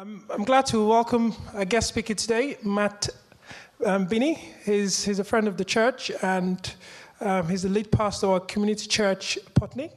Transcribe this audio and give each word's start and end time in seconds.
Um, 0.00 0.24
I'm 0.30 0.44
glad 0.44 0.64
to 0.66 0.82
welcome 0.88 1.34
a 1.52 1.66
guest 1.66 1.88
speaker 1.88 2.14
today, 2.14 2.56
Matt 2.62 3.10
um, 3.84 4.06
Beaney. 4.08 4.38
He's, 4.64 5.04
he's 5.04 5.18
a 5.18 5.24
friend 5.24 5.46
of 5.46 5.58
the 5.58 5.64
church 5.64 6.10
and 6.22 6.74
um, 7.20 7.50
he's 7.50 7.64
the 7.64 7.68
lead 7.68 7.92
pastor 7.92 8.34
at 8.36 8.48
Community 8.48 8.86
Church 8.86 9.38
Putney. 9.52 9.90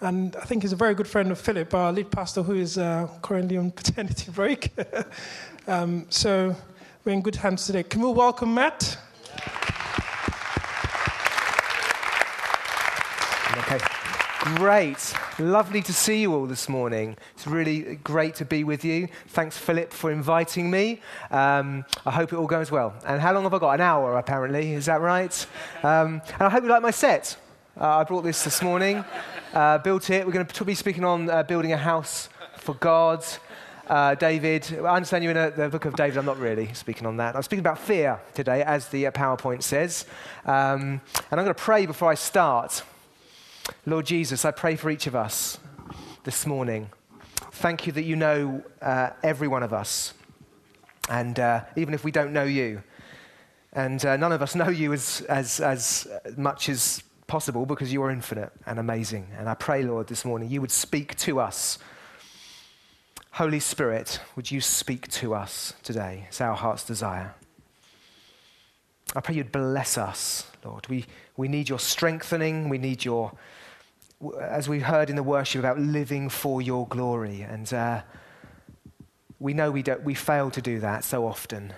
And 0.00 0.34
I 0.36 0.46
think 0.46 0.62
he's 0.62 0.72
a 0.72 0.76
very 0.76 0.94
good 0.94 1.06
friend 1.06 1.30
of 1.30 1.38
Philip, 1.38 1.74
our 1.74 1.92
lead 1.92 2.10
pastor, 2.10 2.42
who 2.42 2.54
is 2.54 2.78
uh, 2.78 3.10
currently 3.20 3.58
on 3.58 3.70
paternity 3.72 4.32
break. 4.32 4.70
um, 5.66 6.06
so 6.08 6.56
we're 7.04 7.12
in 7.12 7.20
good 7.20 7.36
hands 7.36 7.66
today. 7.66 7.82
Can 7.82 8.00
we 8.00 8.10
welcome 8.10 8.54
Matt? 8.54 8.96
Okay. 13.58 13.78
Great. 14.56 15.14
Lovely 15.38 15.80
to 15.82 15.92
see 15.92 16.22
you 16.22 16.34
all 16.34 16.46
this 16.46 16.68
morning. 16.68 17.16
It's 17.34 17.46
really 17.46 17.96
great 17.96 18.34
to 18.36 18.44
be 18.44 18.64
with 18.64 18.84
you. 18.84 19.08
Thanks, 19.28 19.56
Philip, 19.56 19.92
for 19.92 20.10
inviting 20.10 20.70
me. 20.70 21.00
Um, 21.30 21.84
I 22.04 22.10
hope 22.10 22.32
it 22.32 22.36
all 22.36 22.48
goes 22.48 22.70
well. 22.70 22.94
And 23.06 23.20
how 23.20 23.32
long 23.32 23.44
have 23.44 23.54
I 23.54 23.58
got? 23.58 23.72
An 23.72 23.80
hour, 23.80 24.18
apparently. 24.18 24.72
Is 24.72 24.86
that 24.86 25.00
right? 25.00 25.46
Um, 25.82 26.20
and 26.34 26.42
I 26.42 26.48
hope 26.48 26.64
you 26.64 26.68
like 26.68 26.82
my 26.82 26.90
set. 26.90 27.36
Uh, 27.80 27.98
I 27.98 28.04
brought 28.04 28.22
this 28.22 28.42
this 28.42 28.60
morning, 28.60 29.04
uh, 29.54 29.78
built 29.78 30.10
it. 30.10 30.26
We're 30.26 30.32
going 30.32 30.46
to 30.46 30.64
be 30.64 30.74
speaking 30.74 31.04
on 31.04 31.30
uh, 31.30 31.44
building 31.44 31.72
a 31.72 31.78
house 31.78 32.28
for 32.56 32.74
God. 32.74 33.24
Uh, 33.86 34.14
David, 34.16 34.66
I 34.84 34.96
understand 34.96 35.22
you're 35.22 35.32
in 35.32 35.36
a, 35.36 35.50
the 35.50 35.68
book 35.68 35.84
of 35.84 35.94
David. 35.94 36.18
I'm 36.18 36.26
not 36.26 36.38
really 36.38 36.72
speaking 36.74 37.06
on 37.06 37.16
that. 37.18 37.36
I'm 37.36 37.42
speaking 37.42 37.60
about 37.60 37.78
fear 37.78 38.20
today, 38.34 38.62
as 38.62 38.88
the 38.88 39.06
uh, 39.06 39.10
PowerPoint 39.12 39.62
says. 39.62 40.06
Um, 40.44 41.00
and 41.30 41.40
I'm 41.40 41.44
going 41.44 41.46
to 41.48 41.54
pray 41.54 41.86
before 41.86 42.10
I 42.10 42.14
start. 42.14 42.82
Lord 43.86 44.06
Jesus, 44.06 44.44
I 44.44 44.50
pray 44.50 44.76
for 44.76 44.90
each 44.90 45.06
of 45.06 45.14
us 45.14 45.58
this 46.24 46.46
morning. 46.46 46.90
Thank 47.52 47.86
you 47.86 47.92
that 47.92 48.02
you 48.02 48.16
know 48.16 48.62
uh, 48.80 49.10
every 49.22 49.48
one 49.48 49.62
of 49.62 49.72
us. 49.72 50.14
And 51.08 51.38
uh, 51.38 51.64
even 51.76 51.94
if 51.94 52.04
we 52.04 52.10
don't 52.10 52.32
know 52.32 52.44
you, 52.44 52.82
and 53.72 54.04
uh, 54.04 54.16
none 54.16 54.32
of 54.32 54.42
us 54.42 54.54
know 54.60 54.68
you 54.68 54.92
as, 54.92 55.22
as, 55.28 55.60
as 55.60 56.08
much 56.36 56.68
as 56.68 57.02
possible 57.26 57.66
because 57.66 57.92
you 57.92 58.02
are 58.02 58.10
infinite 58.10 58.52
and 58.66 58.78
amazing. 58.78 59.28
And 59.38 59.48
I 59.48 59.54
pray, 59.54 59.82
Lord, 59.82 60.08
this 60.08 60.24
morning 60.24 60.50
you 60.50 60.60
would 60.60 60.70
speak 60.70 61.16
to 61.18 61.40
us. 61.40 61.78
Holy 63.32 63.60
Spirit, 63.60 64.20
would 64.34 64.50
you 64.50 64.60
speak 64.60 65.08
to 65.08 65.34
us 65.34 65.74
today? 65.82 66.24
It's 66.28 66.40
our 66.40 66.56
heart's 66.56 66.84
desire. 66.84 67.34
I 69.14 69.20
pray 69.20 69.36
you'd 69.36 69.52
bless 69.52 69.96
us, 69.96 70.46
Lord. 70.64 70.88
We, 70.88 71.06
we 71.36 71.48
need 71.48 71.68
your 71.68 71.78
strengthening. 71.78 72.68
We 72.68 72.78
need 72.78 73.04
your 73.04 73.32
as 74.40 74.68
we've 74.68 74.82
heard 74.82 75.10
in 75.10 75.16
the 75.16 75.22
worship 75.22 75.58
about 75.58 75.78
living 75.78 76.28
for 76.28 76.60
your 76.60 76.86
glory. 76.88 77.42
And 77.42 77.72
uh, 77.72 78.02
we 79.38 79.54
know 79.54 79.70
we, 79.70 79.82
don't, 79.82 80.02
we 80.02 80.14
fail 80.14 80.50
to 80.50 80.60
do 80.60 80.80
that 80.80 81.04
so 81.04 81.26
often. 81.26 81.72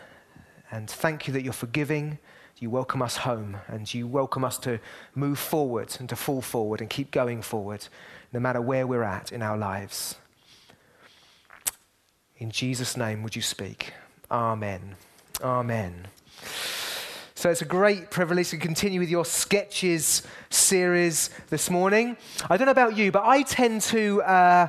And 0.70 0.90
thank 0.90 1.26
you 1.26 1.32
that 1.34 1.42
you're 1.42 1.52
forgiving. 1.52 2.18
You 2.58 2.70
welcome 2.70 3.02
us 3.02 3.18
home 3.18 3.56
and 3.66 3.92
you 3.92 4.06
welcome 4.06 4.44
us 4.44 4.58
to 4.58 4.80
move 5.14 5.38
forward 5.38 5.96
and 5.98 6.08
to 6.08 6.16
fall 6.16 6.40
forward 6.40 6.80
and 6.80 6.88
keep 6.88 7.10
going 7.10 7.42
forward, 7.42 7.88
no 8.32 8.40
matter 8.40 8.60
where 8.60 8.86
we're 8.86 9.02
at 9.02 9.32
in 9.32 9.42
our 9.42 9.58
lives. 9.58 10.16
In 12.38 12.50
Jesus' 12.50 12.96
name, 12.96 13.22
would 13.22 13.36
you 13.36 13.42
speak? 13.42 13.92
Amen. 14.30 14.96
Amen. 15.42 16.06
So 17.42 17.50
it's 17.50 17.60
a 17.60 17.64
great 17.64 18.08
privilege 18.08 18.50
to 18.50 18.56
continue 18.56 19.00
with 19.00 19.08
your 19.08 19.24
sketches 19.24 20.22
series 20.48 21.28
this 21.50 21.70
morning. 21.70 22.16
I 22.48 22.56
don't 22.56 22.66
know 22.66 22.70
about 22.70 22.96
you, 22.96 23.10
but 23.10 23.24
I 23.24 23.42
tend 23.42 23.80
to 23.80 24.22
uh, 24.22 24.68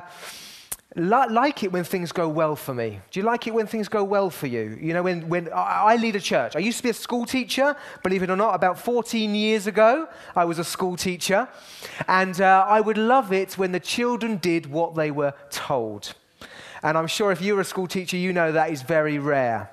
li- 0.96 1.28
like 1.30 1.62
it 1.62 1.70
when 1.70 1.84
things 1.84 2.10
go 2.10 2.28
well 2.28 2.56
for 2.56 2.74
me. 2.74 2.98
Do 3.12 3.20
you 3.20 3.26
like 3.26 3.46
it 3.46 3.54
when 3.54 3.68
things 3.68 3.86
go 3.86 4.02
well 4.02 4.28
for 4.28 4.48
you? 4.48 4.76
You 4.80 4.92
know, 4.92 5.04
when, 5.04 5.28
when 5.28 5.52
I, 5.52 5.92
I 5.92 5.96
lead 5.98 6.16
a 6.16 6.20
church. 6.20 6.56
I 6.56 6.58
used 6.58 6.78
to 6.78 6.82
be 6.82 6.90
a 6.90 6.94
school 6.94 7.24
teacher, 7.24 7.76
believe 8.02 8.24
it 8.24 8.30
or 8.30 8.34
not, 8.34 8.56
about 8.56 8.76
14 8.76 9.36
years 9.36 9.68
ago, 9.68 10.08
I 10.34 10.44
was 10.44 10.58
a 10.58 10.64
school 10.64 10.96
teacher. 10.96 11.46
And 12.08 12.40
uh, 12.40 12.66
I 12.68 12.80
would 12.80 12.98
love 12.98 13.32
it 13.32 13.56
when 13.56 13.70
the 13.70 13.78
children 13.78 14.38
did 14.38 14.66
what 14.66 14.96
they 14.96 15.12
were 15.12 15.34
told. 15.48 16.14
And 16.82 16.98
I'm 16.98 17.06
sure 17.06 17.30
if 17.30 17.40
you're 17.40 17.60
a 17.60 17.64
school 17.64 17.86
teacher, 17.86 18.16
you 18.16 18.32
know 18.32 18.50
that 18.50 18.70
is 18.70 18.82
very 18.82 19.20
rare. 19.20 19.70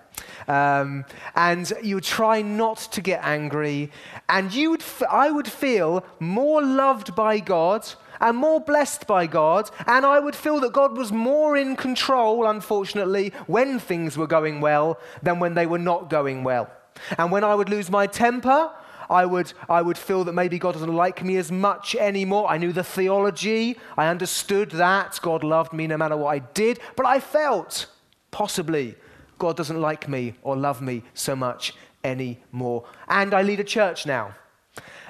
Um, 0.47 1.06
and 1.35 1.72
you 1.81 1.96
would 1.96 2.03
try 2.03 2.41
not 2.41 2.78
to 2.91 3.02
get 3.02 3.24
angry. 3.24 3.91
And 4.29 4.53
you 4.53 4.72
would 4.72 4.81
f- 4.81 5.03
I 5.09 5.31
would 5.31 5.47
feel 5.47 6.06
more 6.19 6.62
loved 6.62 7.16
by 7.16 7.40
God 7.40 7.88
and 8.19 8.38
more 8.38 8.62
blessed 8.62 9.07
by 9.07 9.28
God. 9.28 9.69
And 9.88 10.06
I 10.06 10.19
would 10.19 10.35
feel 10.35 10.59
that 10.62 10.74
God 10.74 10.97
was 10.97 11.12
more 11.12 11.57
in 11.57 11.75
control, 11.75 12.46
unfortunately, 12.47 13.34
when 13.47 13.79
things 13.79 14.18
were 14.18 14.28
going 14.28 14.62
well 14.62 15.00
than 15.22 15.40
when 15.40 15.56
they 15.56 15.66
were 15.66 15.79
not 15.79 16.09
going 16.09 16.44
well. 16.44 16.69
And 17.18 17.31
when 17.31 17.44
I 17.44 17.56
would 17.56 17.69
lose 17.69 17.90
my 17.90 18.08
temper, 18.08 18.72
I 19.09 19.25
would, 19.25 19.52
I 19.69 19.81
would 19.81 19.97
feel 19.97 20.23
that 20.23 20.34
maybe 20.34 20.58
God 20.58 20.73
doesn't 20.73 20.96
like 20.96 21.23
me 21.23 21.35
as 21.35 21.52
much 21.52 21.96
anymore. 21.96 22.50
I 22.50 22.58
knew 22.58 22.72
the 22.72 22.84
theology, 22.84 23.78
I 23.97 24.08
understood 24.08 24.72
that 24.72 25.19
God 25.22 25.44
loved 25.44 25.73
me 25.73 25.85
no 25.85 25.97
matter 25.97 26.16
what 26.16 26.29
I 26.29 26.40
did, 26.40 26.79
but 26.96 27.06
I 27.06 27.19
felt 27.19 27.88
possibly 28.31 28.96
God 29.41 29.57
doesn't 29.57 29.81
like 29.81 30.07
me 30.07 30.35
or 30.44 30.56
love 30.56 30.84
me 30.84 31.02
so 31.16 31.35
much 31.35 31.74
anymore. 32.03 32.85
And 33.07 33.34
I 33.34 33.41
lead 33.41 33.59
a 33.59 33.63
church 33.63 34.06
now. 34.06 34.35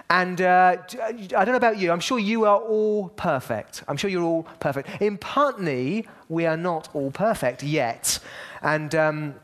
And 0.09 0.39
uh, 0.39 0.77
I 0.79 1.43
don't 1.43 1.49
know 1.49 1.55
about 1.55 1.77
you, 1.77 1.91
I'm 1.91 1.99
sure 1.99 2.17
you 2.17 2.45
are 2.45 2.57
all 2.57 3.09
perfect. 3.09 3.83
I'm 3.89 3.97
sure 3.97 4.09
you're 4.09 4.23
all 4.23 4.43
perfect. 4.61 5.01
In 5.01 5.17
Putney, 5.17 6.07
we 6.29 6.45
are 6.45 6.55
not 6.55 6.87
all 6.93 7.11
perfect 7.11 7.61
yet. 7.61 8.19
And 8.61 8.95
um, 8.95 9.35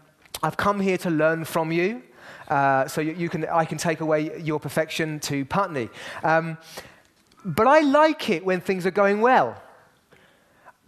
I've 0.41 0.55
come 0.55 0.79
here 0.79 0.97
to 0.99 1.09
learn 1.09 1.43
from 1.43 1.73
you. 1.73 2.01
Uh, 2.47 2.87
so 2.87 3.01
you, 3.01 3.11
you, 3.11 3.27
can, 3.27 3.45
I 3.45 3.65
can 3.65 3.77
take 3.77 3.99
away 3.99 4.39
your 4.39 4.57
perfection 4.57 5.19
to 5.19 5.43
Putney. 5.43 5.89
Um, 6.23 6.57
but 7.43 7.67
I 7.67 7.81
like 7.81 8.29
it 8.29 8.45
when 8.45 8.61
things 8.61 8.85
are 8.85 8.91
going 8.91 9.19
well. 9.19 9.61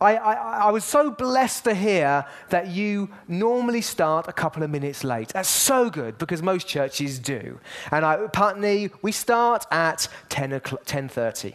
I, 0.01 0.15
I, 0.15 0.33
I, 0.67 0.71
was 0.71 0.85
so 0.85 1.11
blessed 1.11 1.65
to 1.65 1.73
hear 1.73 2.25
that 2.49 2.67
you 2.67 3.09
normally 3.27 3.81
start 3.81 4.27
a 4.27 4.33
couple 4.33 4.63
of 4.63 4.69
minutes 4.69 5.03
late. 5.03 5.29
That's 5.29 5.49
so 5.49 5.89
good 5.89 6.17
because 6.17 6.41
most 6.41 6.67
churches 6.67 7.19
do. 7.19 7.59
And 7.91 8.05
I, 8.05 8.27
Putney, 8.27 8.91
we 9.01 9.11
start 9.11 9.65
at 9.71 10.07
10 10.29 10.53
o'clock, 10.53 10.85
10.30. 10.85 11.53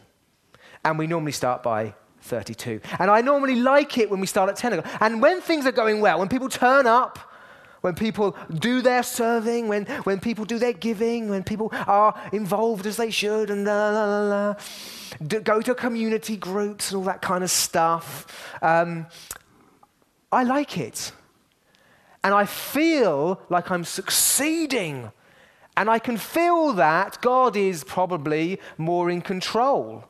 And 0.84 0.99
we 0.99 1.06
normally 1.06 1.32
start 1.32 1.62
by 1.62 1.94
32. 2.21 2.81
And 2.99 3.10
I 3.10 3.22
normally 3.22 3.56
like 3.56 3.97
it 3.97 4.10
when 4.10 4.21
we 4.21 4.27
start 4.27 4.50
at 4.50 4.56
10 4.56 4.75
o'clock. 4.75 4.97
And 5.00 5.22
when 5.22 5.41
things 5.41 5.65
are 5.66 5.72
going 5.72 6.00
well, 6.00 6.19
when 6.19 6.28
people 6.28 6.50
turn 6.50 6.87
up, 6.87 7.19
when 7.84 7.95
people 7.95 8.34
do 8.50 8.81
their 8.81 9.03
serving, 9.03 9.69
when, 9.69 9.84
when 10.05 10.19
people 10.19 10.47
do 10.47 10.59
their 10.59 10.72
giving, 10.72 11.28
when 11.28 11.45
people 11.45 11.69
are 11.87 12.19
involved 12.33 12.87
as 12.87 12.97
they 12.97 13.11
should, 13.11 13.50
and 13.50 13.67
la 13.67 13.91
la 13.91 14.05
la 14.06 14.21
la, 14.22 14.55
go 15.41 15.61
to 15.61 15.75
community 15.75 16.34
groups 16.34 16.91
and 16.91 16.97
all 16.97 17.05
that 17.05 17.21
kind 17.21 17.44
of 17.44 17.50
stuff. 17.50 18.56
Um, 18.62 19.05
I 20.33 20.44
like 20.44 20.78
it. 20.78 21.12
And 22.25 22.33
I 22.33 22.47
feel 22.47 23.39
like 23.50 23.71
I'm 23.71 23.84
succeeding. 23.84 25.12
And 25.77 25.91
I 25.91 25.99
can 25.99 26.17
feel 26.17 26.73
that 26.73 27.21
God 27.21 27.55
is 27.55 27.84
probably 27.84 28.61
more 28.78 29.11
in 29.11 29.21
control 29.21 30.09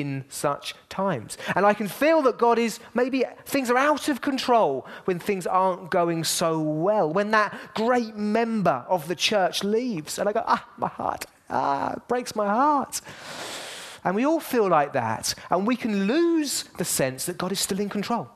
in 0.00 0.24
such 0.28 0.74
times. 0.88 1.38
And 1.54 1.64
I 1.66 1.74
can 1.74 1.88
feel 1.88 2.22
that 2.22 2.38
God 2.38 2.58
is 2.58 2.80
maybe 2.94 3.24
things 3.46 3.70
are 3.70 3.76
out 3.76 4.08
of 4.08 4.20
control 4.20 4.86
when 5.04 5.18
things 5.18 5.46
aren't 5.46 5.90
going 5.90 6.24
so 6.24 6.58
well, 6.58 7.12
when 7.12 7.30
that 7.32 7.56
great 7.74 8.16
member 8.16 8.84
of 8.88 9.08
the 9.08 9.14
church 9.14 9.64
leaves. 9.64 10.18
And 10.18 10.28
I 10.28 10.32
go, 10.32 10.42
ah, 10.46 10.66
my 10.76 10.88
heart, 10.88 11.26
ah, 11.50 11.96
breaks 12.08 12.34
my 12.34 12.46
heart. 12.46 13.00
And 14.04 14.14
we 14.14 14.26
all 14.26 14.40
feel 14.40 14.68
like 14.68 14.92
that. 14.92 15.34
And 15.50 15.66
we 15.66 15.76
can 15.76 16.06
lose 16.06 16.64
the 16.78 16.84
sense 16.84 17.26
that 17.26 17.38
God 17.38 17.52
is 17.52 17.60
still 17.60 17.80
in 17.80 17.88
control. 17.88 18.28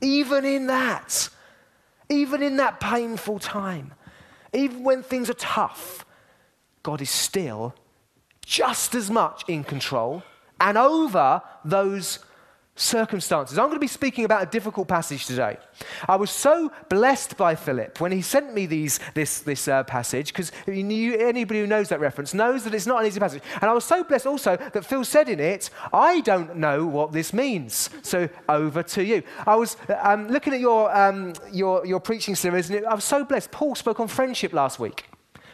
Even 0.00 0.44
in 0.44 0.66
that, 0.66 1.28
even 2.08 2.42
in 2.42 2.56
that 2.56 2.80
painful 2.80 3.38
time, 3.38 3.94
even 4.52 4.82
when 4.82 5.02
things 5.02 5.30
are 5.30 5.34
tough, 5.34 6.04
God 6.82 7.00
is 7.00 7.10
still 7.10 7.74
just 8.44 8.94
as 8.94 9.10
much 9.10 9.44
in 9.48 9.64
control 9.64 10.22
and 10.60 10.78
over 10.78 11.42
those 11.64 12.18
circumstances. 12.76 13.56
I'm 13.56 13.66
going 13.66 13.76
to 13.76 13.80
be 13.80 13.86
speaking 13.86 14.24
about 14.24 14.42
a 14.42 14.46
difficult 14.46 14.88
passage 14.88 15.26
today. 15.26 15.58
I 16.08 16.16
was 16.16 16.30
so 16.30 16.72
blessed 16.88 17.36
by 17.36 17.54
Philip 17.54 18.00
when 18.00 18.10
he 18.10 18.20
sent 18.20 18.52
me 18.52 18.66
these, 18.66 18.98
this, 19.14 19.40
this 19.40 19.68
uh, 19.68 19.84
passage, 19.84 20.28
because 20.28 20.50
anybody 20.66 21.60
who 21.60 21.66
knows 21.68 21.88
that 21.90 22.00
reference 22.00 22.34
knows 22.34 22.64
that 22.64 22.74
it's 22.74 22.86
not 22.86 23.00
an 23.00 23.06
easy 23.06 23.20
passage. 23.20 23.42
And 23.60 23.70
I 23.70 23.72
was 23.72 23.84
so 23.84 24.02
blessed 24.02 24.26
also 24.26 24.56
that 24.56 24.84
Phil 24.84 25.04
said 25.04 25.28
in 25.28 25.38
it, 25.38 25.70
I 25.92 26.20
don't 26.22 26.56
know 26.56 26.84
what 26.84 27.12
this 27.12 27.32
means. 27.32 27.90
So 28.02 28.28
over 28.48 28.82
to 28.82 29.04
you. 29.04 29.22
I 29.46 29.54
was 29.54 29.76
um, 30.00 30.28
looking 30.28 30.52
at 30.52 30.60
your, 30.60 30.94
um, 30.96 31.34
your, 31.52 31.86
your 31.86 32.00
preaching 32.00 32.34
series, 32.34 32.70
and 32.70 32.84
I 32.86 32.94
was 32.94 33.04
so 33.04 33.24
blessed. 33.24 33.52
Paul 33.52 33.76
spoke 33.76 34.00
on 34.00 34.08
friendship 34.08 34.52
last 34.52 34.80
week. 34.80 35.04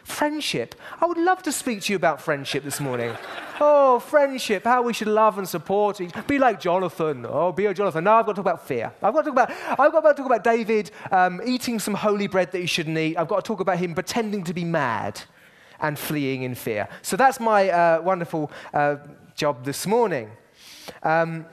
Friendship. 0.03 0.75
I 0.99 1.05
would 1.05 1.17
love 1.17 1.43
to 1.43 1.51
speak 1.51 1.81
to 1.83 1.93
you 1.93 1.95
about 1.95 2.21
friendship 2.21 2.63
this 2.63 2.79
morning. 2.79 3.15
oh, 3.59 3.99
friendship, 3.99 4.63
how 4.63 4.81
we 4.81 4.93
should 4.93 5.07
love 5.07 5.37
and 5.37 5.47
support 5.47 6.01
each 6.01 6.13
Be 6.27 6.39
like 6.39 6.59
Jonathan. 6.59 7.25
Oh, 7.27 7.51
be 7.51 7.65
a 7.65 7.73
Jonathan. 7.73 8.03
Now 8.03 8.19
I've 8.19 8.25
got 8.25 8.33
to 8.33 8.41
talk 8.41 8.45
about 8.45 8.67
fear. 8.67 8.91
I've 9.01 9.13
got 9.13 9.25
to 9.25 9.31
talk 9.31 9.49
about, 9.49 9.79
I've 9.79 9.91
got 9.91 10.01
to 10.01 10.13
talk 10.13 10.25
about 10.25 10.43
David 10.43 10.91
um, 11.11 11.41
eating 11.45 11.79
some 11.79 11.93
holy 11.93 12.27
bread 12.27 12.51
that 12.51 12.59
he 12.59 12.65
shouldn't 12.65 12.97
eat. 12.97 13.17
I've 13.17 13.27
got 13.27 13.43
to 13.43 13.47
talk 13.47 13.59
about 13.59 13.77
him 13.77 13.93
pretending 13.93 14.43
to 14.45 14.53
be 14.53 14.63
mad 14.63 15.21
and 15.79 15.97
fleeing 15.97 16.43
in 16.43 16.55
fear. 16.55 16.87
So 17.01 17.15
that's 17.15 17.39
my 17.39 17.69
uh, 17.69 18.01
wonderful 18.01 18.51
uh, 18.73 18.97
job 19.35 19.63
this 19.65 19.85
morning. 19.85 20.31
Um, 21.03 21.45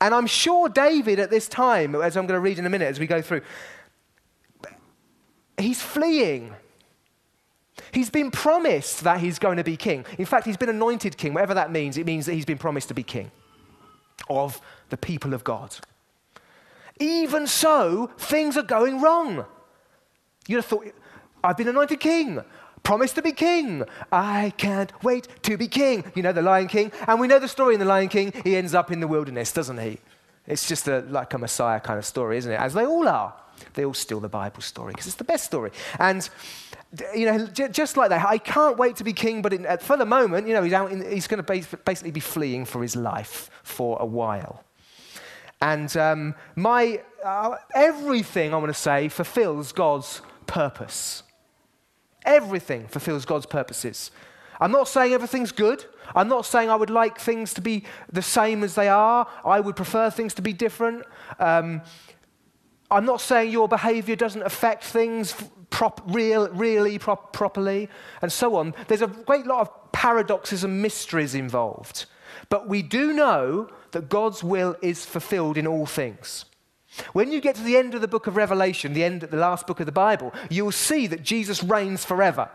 and 0.00 0.14
I'm 0.14 0.26
sure 0.26 0.68
David 0.68 1.18
at 1.18 1.30
this 1.30 1.48
time, 1.48 1.94
as 1.94 2.16
I'm 2.16 2.26
going 2.26 2.36
to 2.36 2.40
read 2.40 2.58
in 2.58 2.66
a 2.66 2.70
minute 2.70 2.88
as 2.88 3.00
we 3.00 3.06
go 3.06 3.22
through, 3.22 3.40
he's 5.58 5.80
fleeing. 5.80 6.54
He's 7.92 8.10
been 8.10 8.30
promised 8.30 9.04
that 9.04 9.20
he's 9.20 9.38
going 9.38 9.56
to 9.56 9.64
be 9.64 9.76
king. 9.76 10.04
In 10.18 10.26
fact, 10.26 10.46
he's 10.46 10.56
been 10.56 10.68
anointed 10.68 11.16
king, 11.16 11.34
whatever 11.34 11.54
that 11.54 11.70
means. 11.70 11.98
It 11.98 12.06
means 12.06 12.26
that 12.26 12.34
he's 12.34 12.44
been 12.44 12.58
promised 12.58 12.88
to 12.88 12.94
be 12.94 13.02
king 13.02 13.30
of 14.28 14.60
the 14.90 14.96
people 14.96 15.34
of 15.34 15.44
God. 15.44 15.76
Even 17.00 17.46
so, 17.46 18.10
things 18.18 18.56
are 18.56 18.62
going 18.62 19.00
wrong. 19.00 19.44
You'd 20.46 20.56
have 20.56 20.66
thought, 20.66 20.86
I've 21.42 21.56
been 21.56 21.68
anointed 21.68 22.00
king 22.00 22.42
promised 22.84 23.16
to 23.16 23.22
be 23.22 23.32
king. 23.32 23.82
I 24.12 24.52
can't 24.56 24.92
wait 25.02 25.26
to 25.42 25.56
be 25.56 25.66
king. 25.66 26.04
You 26.14 26.22
know, 26.22 26.32
the 26.32 26.42
Lion 26.42 26.68
King. 26.68 26.92
And 27.08 27.18
we 27.18 27.26
know 27.26 27.40
the 27.40 27.48
story 27.48 27.74
in 27.74 27.80
the 27.80 27.86
Lion 27.86 28.08
King. 28.08 28.32
He 28.44 28.54
ends 28.54 28.74
up 28.74 28.92
in 28.92 29.00
the 29.00 29.08
wilderness, 29.08 29.50
doesn't 29.50 29.78
he? 29.78 29.98
It's 30.46 30.68
just 30.68 30.86
a, 30.86 31.00
like 31.00 31.34
a 31.34 31.38
Messiah 31.38 31.80
kind 31.80 31.98
of 31.98 32.04
story, 32.04 32.36
isn't 32.36 32.52
it? 32.52 32.60
As 32.60 32.74
they 32.74 32.86
all 32.86 33.08
are. 33.08 33.34
They 33.74 33.84
all 33.84 33.94
steal 33.94 34.20
the 34.20 34.28
Bible 34.28 34.62
story 34.62 34.92
because 34.92 35.06
it's 35.06 35.16
the 35.16 35.24
best 35.24 35.44
story. 35.44 35.70
And, 35.98 36.28
you 37.14 37.26
know, 37.26 37.46
j- 37.46 37.68
just 37.68 37.96
like 37.96 38.10
that, 38.10 38.26
I 38.26 38.38
can't 38.38 38.76
wait 38.78 38.96
to 38.96 39.04
be 39.04 39.12
king, 39.12 39.42
but 39.42 39.52
in, 39.52 39.66
for 39.78 39.96
the 39.96 40.06
moment, 40.06 40.46
you 40.46 40.54
know, 40.54 40.62
he's, 40.62 40.72
out 40.72 40.92
in, 40.92 41.10
he's 41.10 41.26
going 41.26 41.42
to 41.42 41.76
basically 41.84 42.10
be 42.10 42.20
fleeing 42.20 42.64
for 42.64 42.82
his 42.82 42.96
life 42.96 43.50
for 43.62 43.96
a 44.00 44.06
while. 44.06 44.64
And 45.60 45.96
um, 45.96 46.34
my, 46.56 47.00
uh, 47.24 47.56
everything 47.74 48.52
I 48.52 48.58
want 48.58 48.68
to 48.68 48.78
say 48.78 49.08
fulfills 49.08 49.72
God's 49.72 50.20
purpose. 50.46 51.22
Everything 52.24 52.86
fulfills 52.86 53.24
God's 53.24 53.46
purposes. 53.46 54.10
I'm 54.60 54.70
not 54.70 54.88
saying 54.88 55.12
everything's 55.12 55.52
good. 55.52 55.84
I'm 56.14 56.28
not 56.28 56.46
saying 56.46 56.70
I 56.70 56.76
would 56.76 56.90
like 56.90 57.18
things 57.18 57.54
to 57.54 57.60
be 57.60 57.84
the 58.12 58.22
same 58.22 58.62
as 58.62 58.74
they 58.74 58.88
are. 58.88 59.26
I 59.44 59.60
would 59.60 59.76
prefer 59.76 60.10
things 60.10 60.34
to 60.34 60.42
be 60.42 60.52
different. 60.52 61.04
Um, 61.38 61.82
I'm 62.94 63.04
not 63.04 63.20
saying 63.20 63.50
your 63.50 63.68
behavior 63.68 64.16
doesn't 64.16 64.42
affect 64.42 64.84
things 64.84 65.34
prop, 65.70 66.00
real, 66.06 66.48
really 66.50 66.98
prop, 66.98 67.32
properly, 67.32 67.88
and 68.22 68.32
so 68.32 68.54
on. 68.56 68.74
There's 68.86 69.02
a 69.02 69.08
great 69.08 69.46
lot 69.46 69.60
of 69.62 69.92
paradoxes 69.92 70.62
and 70.62 70.80
mysteries 70.80 71.34
involved. 71.34 72.06
But 72.48 72.68
we 72.68 72.82
do 72.82 73.12
know 73.12 73.68
that 73.90 74.08
God's 74.08 74.44
will 74.44 74.76
is 74.82 75.04
fulfilled 75.04 75.56
in 75.56 75.66
all 75.66 75.86
things. 75.86 76.44
When 77.12 77.32
you 77.32 77.40
get 77.40 77.56
to 77.56 77.62
the 77.62 77.76
end 77.76 77.94
of 77.94 78.00
the 78.00 78.08
book 78.08 78.28
of 78.28 78.36
Revelation, 78.36 78.92
the 78.92 79.02
end 79.02 79.24
of 79.24 79.30
the 79.32 79.36
last 79.36 79.66
book 79.66 79.80
of 79.80 79.86
the 79.86 79.92
Bible, 79.92 80.32
you'll 80.48 80.70
see 80.70 81.08
that 81.08 81.24
Jesus 81.24 81.62
reigns 81.64 82.04
forever. 82.04 82.48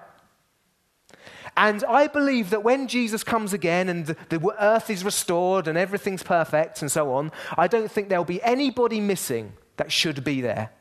And 1.58 1.84
I 1.84 2.08
believe 2.08 2.52
that 2.52 2.64
when 2.64 2.88
Jesus 2.88 3.22
comes 3.22 3.52
again 3.52 3.90
and 3.90 4.06
the, 4.06 4.16
the, 4.30 4.56
earth 4.62 4.90
is 4.90 5.04
restored 5.04 5.68
and 5.68 5.78
everything's 5.78 6.24
perfect 6.24 6.82
and 6.82 6.90
so 6.90 7.12
on, 7.12 7.34
I 7.58 7.68
don't 7.68 7.92
think 7.92 8.08
there'll 8.08 8.24
be 8.24 8.42
anybody 8.44 9.02
missing 9.02 9.52
that 9.80 9.92
should 9.92 10.24
be 10.26 10.42
there. 10.42 10.72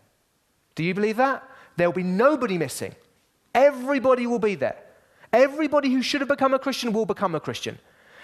Do 0.75 0.83
you 0.83 0.93
believe 0.93 1.17
that? 1.17 1.49
There'll 1.77 1.93
be 1.93 2.03
nobody 2.03 2.59
missing. 2.59 2.95
Everybody 3.55 4.27
will 4.27 4.41
be 4.41 4.57
there. 4.57 4.77
Everybody 5.33 5.91
who 5.93 6.03
should 6.03 6.21
have 6.21 6.29
become 6.29 6.53
a 6.53 6.59
Christian 6.59 6.93
will 6.93 7.07
become 7.07 7.37
a 7.37 7.41
Christian. 7.41 7.79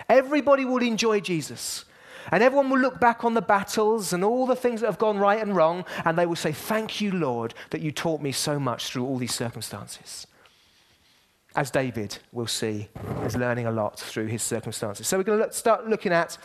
Everybody 0.08 0.64
will 0.64 0.82
enjoy 0.82 1.20
Jesus. 1.20 1.84
And 2.32 2.42
everyone 2.42 2.70
will 2.70 2.80
look 2.80 2.98
back 2.98 3.24
on 3.24 3.34
the 3.34 3.42
battles 3.42 4.12
and 4.12 4.24
all 4.24 4.46
the 4.46 4.56
things 4.56 4.80
that 4.80 4.86
have 4.86 4.98
gone 4.98 5.18
right 5.18 5.40
and 5.40 5.54
wrong, 5.54 5.84
and 6.04 6.18
they 6.18 6.26
will 6.26 6.36
say, 6.36 6.52
Thank 6.52 7.00
you, 7.00 7.12
Lord, 7.12 7.54
that 7.70 7.80
you 7.80 7.92
taught 7.92 8.20
me 8.20 8.32
so 8.32 8.58
much 8.58 8.88
through 8.88 9.04
all 9.04 9.18
these 9.18 9.34
circumstances. 9.34 10.26
As 11.54 11.70
David 11.70 12.18
will 12.32 12.48
see, 12.48 12.88
is 13.24 13.36
learning 13.36 13.66
a 13.66 13.70
lot 13.70 14.00
through 14.00 14.26
his 14.26 14.42
circumstances. 14.42 15.06
So 15.06 15.18
we're 15.18 15.22
going 15.22 15.48
to 15.48 15.52
start 15.52 15.86
looking 15.86 16.12
at 16.12 16.36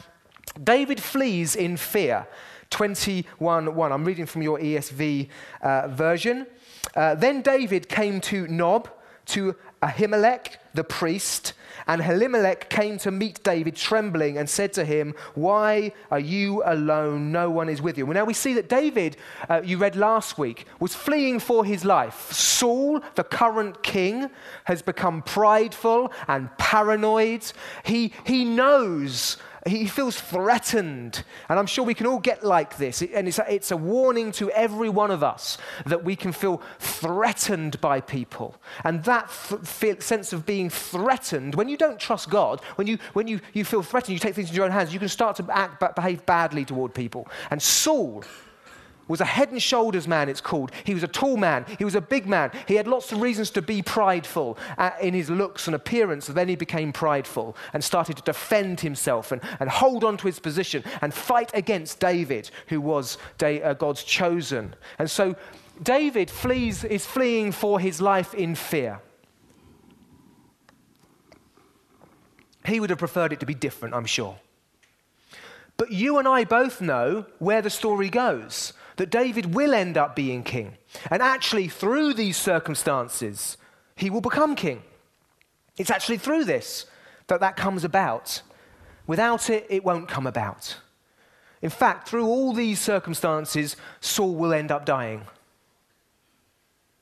David 0.63 1.01
flees 1.01 1.55
in 1.55 1.77
fear. 1.77 2.27
21 2.69 3.75
1. 3.75 3.91
I'm 3.91 4.05
reading 4.05 4.25
from 4.25 4.41
your 4.41 4.59
ESV 4.59 5.27
uh, 5.61 5.87
version. 5.89 6.47
Uh, 6.95 7.15
then 7.15 7.41
David 7.41 7.89
came 7.89 8.21
to 8.21 8.47
Nob, 8.47 8.89
to 9.27 9.55
Ahimelech 9.81 10.55
the 10.73 10.83
priest, 10.83 11.53
and 11.87 12.01
Ahimelech 12.01 12.69
came 12.69 12.97
to 12.99 13.11
meet 13.11 13.43
David 13.43 13.75
trembling 13.75 14.37
and 14.37 14.49
said 14.49 14.73
to 14.73 14.85
him, 14.85 15.15
Why 15.33 15.91
are 16.11 16.19
you 16.19 16.61
alone? 16.65 17.31
No 17.31 17.49
one 17.49 17.69
is 17.69 17.81
with 17.81 17.97
you. 17.97 18.05
Well, 18.05 18.13
now 18.13 18.25
we 18.25 18.33
see 18.33 18.53
that 18.55 18.69
David, 18.69 19.17
uh, 19.49 19.61
you 19.63 19.77
read 19.77 19.95
last 19.95 20.37
week, 20.37 20.65
was 20.79 20.93
fleeing 20.93 21.39
for 21.39 21.65
his 21.65 21.85
life. 21.85 22.31
Saul, 22.31 23.01
the 23.15 23.23
current 23.23 23.81
king, 23.81 24.29
has 24.65 24.81
become 24.81 25.21
prideful 25.21 26.11
and 26.27 26.55
paranoid. 26.57 27.29
He, 27.83 28.13
he 28.23 28.45
knows 28.45 29.37
he 29.67 29.87
feels 29.87 30.19
threatened. 30.19 31.23
And 31.47 31.59
I'm 31.59 31.65
sure 31.65 31.83
we 31.83 31.93
can 31.93 32.07
all 32.07 32.19
get 32.19 32.43
like 32.43 32.77
this. 32.77 33.01
And 33.01 33.27
it's 33.27 33.39
a, 33.39 33.53
it's 33.53 33.71
a 33.71 33.77
warning 33.77 34.31
to 34.33 34.49
every 34.51 34.89
one 34.89 35.11
of 35.11 35.23
us 35.23 35.57
that 35.85 36.03
we 36.03 36.15
can 36.15 36.31
feel 36.31 36.61
threatened 36.79 37.79
by 37.81 38.01
people. 38.01 38.55
And 38.83 39.03
that 39.03 39.31
th- 39.79 40.01
sense 40.01 40.33
of 40.33 40.45
being 40.45 40.58
threatened, 40.67 41.53
when 41.53 41.69
you 41.69 41.77
don't 41.77 41.99
trust 41.99 42.29
God, 42.29 42.59
when, 42.75 42.87
you, 42.87 42.97
when 43.13 43.27
you, 43.27 43.39
you 43.53 43.63
feel 43.63 43.83
threatened, 43.83 44.13
you 44.13 44.19
take 44.19 44.33
things 44.33 44.49
in 44.49 44.55
your 44.55 44.65
own 44.65 44.71
hands, 44.71 44.91
you 44.91 44.99
can 44.99 45.07
start 45.09 45.35
to 45.35 45.45
act, 45.51 45.95
behave 45.95 46.25
badly 46.25 46.65
toward 46.65 46.95
people. 46.95 47.27
And 47.51 47.61
Saul 47.61 48.23
was 49.09 49.19
a 49.19 49.25
head 49.25 49.51
and 49.51 49.61
shoulders 49.61 50.07
man, 50.07 50.29
it's 50.29 50.39
called. 50.39 50.71
He 50.85 50.93
was 50.93 51.03
a 51.03 51.07
tall 51.07 51.35
man. 51.35 51.65
He 51.77 51.83
was 51.83 51.95
a 51.95 52.01
big 52.01 52.27
man. 52.27 52.51
He 52.67 52.75
had 52.75 52.87
lots 52.87 53.11
of 53.11 53.19
reasons 53.21 53.49
to 53.51 53.61
be 53.61 53.81
prideful 53.81 54.57
uh, 54.77 54.91
in 55.01 55.13
his 55.13 55.29
looks 55.29 55.67
and 55.67 55.75
appearance. 55.75 56.27
then 56.27 56.47
he 56.47 56.55
became 56.55 56.93
prideful 56.93 57.57
and 57.73 57.83
started 57.83 58.15
to 58.17 58.23
defend 58.23 58.79
himself 58.79 59.31
and, 59.31 59.41
and 59.59 59.69
hold 59.69 60.03
on 60.03 60.15
to 60.17 60.27
his 60.27 60.39
position 60.39 60.83
and 61.01 61.13
fight 61.13 61.49
against 61.53 61.99
David, 61.99 62.51
who 62.67 62.79
was 62.79 63.17
da- 63.37 63.61
uh, 63.61 63.73
God's 63.73 64.03
chosen. 64.03 64.75
And 64.99 65.09
so 65.09 65.35
David 65.81 66.29
flees, 66.29 66.83
is 66.83 67.05
fleeing 67.05 67.51
for 67.51 67.79
his 67.79 67.99
life 67.99 68.33
in 68.35 68.53
fear. 68.53 69.01
He 72.69 72.79
would 72.79 72.89
have 72.89 72.99
preferred 72.99 73.33
it 73.33 73.39
to 73.39 73.45
be 73.45 73.53
different, 73.53 73.95
I'm 73.95 74.05
sure. 74.05 74.37
But 75.77 75.91
you 75.91 76.17
and 76.17 76.27
I 76.27 76.43
both 76.43 76.81
know 76.81 77.25
where 77.39 77.61
the 77.61 77.69
story 77.69 78.09
goes 78.09 78.73
that 78.97 79.09
David 79.09 79.55
will 79.55 79.73
end 79.73 79.97
up 79.97 80.15
being 80.15 80.43
king. 80.43 80.77
And 81.09 81.21
actually, 81.21 81.69
through 81.69 82.13
these 82.13 82.35
circumstances, 82.35 83.57
he 83.95 84.09
will 84.09 84.21
become 84.21 84.55
king. 84.55 84.83
It's 85.77 85.89
actually 85.89 86.17
through 86.17 86.43
this 86.43 86.85
that 87.27 87.39
that 87.39 87.55
comes 87.55 87.83
about. 87.83 88.41
Without 89.07 89.49
it, 89.49 89.65
it 89.69 89.85
won't 89.85 90.09
come 90.09 90.27
about. 90.27 90.77
In 91.61 91.69
fact, 91.69 92.07
through 92.07 92.25
all 92.25 92.53
these 92.53 92.79
circumstances, 92.79 93.77
Saul 94.01 94.35
will 94.35 94.53
end 94.53 94.71
up 94.71 94.85
dying. 94.85 95.25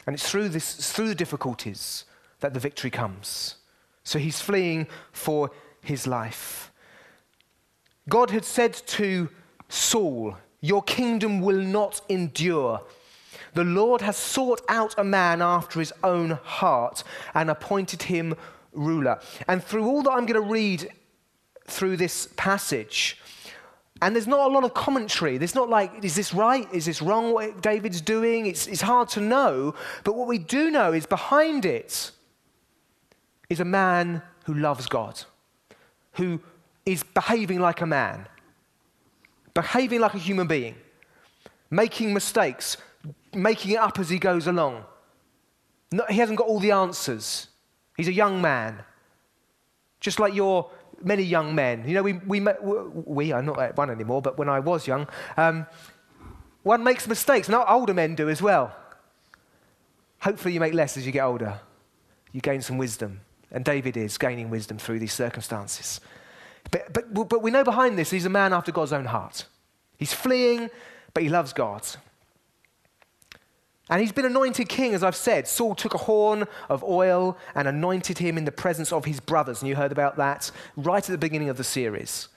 And 0.05 0.13
it's 0.13 0.29
through, 0.29 0.49
this, 0.49 0.77
it's 0.77 0.91
through 0.91 1.09
the 1.09 1.15
difficulties 1.15 2.05
that 2.39 2.53
the 2.53 2.59
victory 2.59 2.91
comes. 2.91 3.55
So 4.07 4.19
he's 4.19 4.39
fleeing 4.39 4.87
for 5.11 5.51
his 5.81 6.07
life. 6.07 6.71
God 8.07 8.31
had 8.31 8.45
said 8.45 8.73
to 8.73 9.27
Saul 9.67 10.37
your 10.61 10.81
kingdom 10.81 11.41
will 11.41 11.61
not 11.61 11.99
endure. 12.07 12.79
The 13.53 13.65
Lord 13.65 13.99
has 13.99 14.15
sought 14.15 14.61
out 14.69 14.95
a 14.97 15.03
man 15.03 15.41
after 15.41 15.79
his 15.79 15.91
own 16.05 16.39
heart 16.41 17.03
and 17.33 17.49
appointed 17.49 18.03
him 18.03 18.35
ruler. 18.71 19.19
And 19.45 19.61
through 19.61 19.85
all 19.85 20.03
that 20.03 20.11
I'm 20.11 20.25
going 20.25 20.41
to 20.41 20.53
read 20.53 20.89
through 21.65 21.97
this 21.97 22.29
passage, 22.37 23.17
and 24.01 24.15
there's 24.15 24.25
not 24.25 24.49
a 24.49 24.53
lot 24.53 24.63
of 24.63 24.73
commentary. 24.73 25.37
There's 25.37 25.53
not 25.53 25.69
like, 25.69 26.05
is 26.05 26.15
this 26.15 26.33
right? 26.33 26.65
Is 26.73 26.85
this 26.85 27.01
wrong 27.01 27.33
what 27.33 27.61
David's 27.61 27.99
doing? 27.99 28.45
It's, 28.45 28.67
it's 28.67 28.81
hard 28.81 29.09
to 29.09 29.19
know. 29.19 29.75
But 30.05 30.15
what 30.15 30.29
we 30.29 30.37
do 30.37 30.71
know 30.71 30.93
is 30.93 31.05
behind 31.05 31.65
it 31.65 32.11
is 33.49 33.59
a 33.59 33.65
man 33.65 34.21
who 34.45 34.53
loves 34.53 34.87
God, 34.87 35.23
who 36.13 36.41
is 36.85 37.03
behaving 37.03 37.59
like 37.59 37.81
a 37.81 37.85
man 37.85 38.27
behaving 39.57 39.99
like 39.99 40.13
a 40.13 40.19
human 40.19 40.45
being, 40.45 40.75
making 41.71 42.13
mistakes, 42.13 42.77
making 43.33 43.71
it 43.71 43.77
up 43.77 43.97
as 43.97 44.07
he 44.07 44.19
goes 44.19 44.45
along. 44.45 44.85
No, 45.91 46.05
he 46.07 46.17
hasn't 46.17 46.37
got 46.37 46.47
all 46.47 46.59
the 46.59 46.69
answers. 46.69 47.47
He's 47.97 48.07
a 48.07 48.13
young 48.13 48.39
man, 48.39 48.83
just 49.99 50.19
like 50.19 50.35
you're 50.35 50.69
many 51.03 51.23
young 51.23 51.55
men. 51.55 51.87
You 51.87 51.95
know, 51.95 52.03
we, 52.03 52.13
we, 52.13 52.45
we 52.93 53.33
I'm 53.33 53.47
not 53.47 53.75
one 53.75 53.89
anymore, 53.89 54.21
but 54.21 54.37
when 54.37 54.47
I 54.47 54.59
was 54.59 54.85
young, 54.85 55.07
um, 55.37 55.65
one 56.61 56.83
makes 56.83 57.07
mistakes. 57.07 57.47
and 57.49 57.57
older 57.67 57.95
men 57.95 58.13
do 58.13 58.29
as 58.29 58.43
well. 58.43 58.75
Hopefully, 60.21 60.53
you 60.53 60.59
make 60.59 60.75
less 60.75 60.97
as 60.97 61.05
you 61.05 61.11
get 61.11 61.23
older. 61.23 61.59
You 62.31 62.41
gain 62.41 62.61
some 62.61 62.77
wisdom. 62.77 63.21
And 63.51 63.63
David 63.63 63.97
is 63.97 64.17
gaining 64.17 64.49
wisdom 64.49 64.77
through 64.77 64.99
these 64.99 65.13
circumstances. 65.13 66.01
But, 66.71 66.91
but, 66.93 67.29
but 67.29 67.41
we 67.41 67.51
know 67.51 67.63
behind 67.63 67.97
this, 67.97 68.09
he's 68.09 68.25
a 68.25 68.29
man 68.29 68.53
after 68.53 68.71
God's 68.71 68.93
own 68.93 69.05
heart. 69.05 69.45
He's 69.97 70.13
fleeing, 70.13 70.69
but 71.13 71.23
he 71.23 71.29
loves 71.29 71.53
God. 71.53 71.87
And 73.89 74.01
he's 74.01 74.11
been 74.11 74.25
anointed 74.25 74.67
king, 74.67 74.93
as 74.93 75.01
I've 75.01 75.15
said. 75.15 75.47
Saul 75.47 75.73
took 75.73 75.93
a 75.93 75.99
horn 75.99 76.45
of 76.67 76.83
oil 76.83 77.37
and 77.55 77.67
anointed 77.67 78.17
him 78.17 78.37
in 78.37 78.43
the 78.43 78.51
presence 78.51 78.91
of 78.91 79.05
his 79.05 79.19
brothers. 79.21 79.61
And 79.61 79.69
you 79.69 79.75
heard 79.75 79.93
about 79.93 80.17
that 80.17 80.51
right 80.75 81.03
at 81.03 81.11
the 81.11 81.17
beginning 81.17 81.47
of 81.47 81.55
the 81.55 81.63
series, 81.63 82.27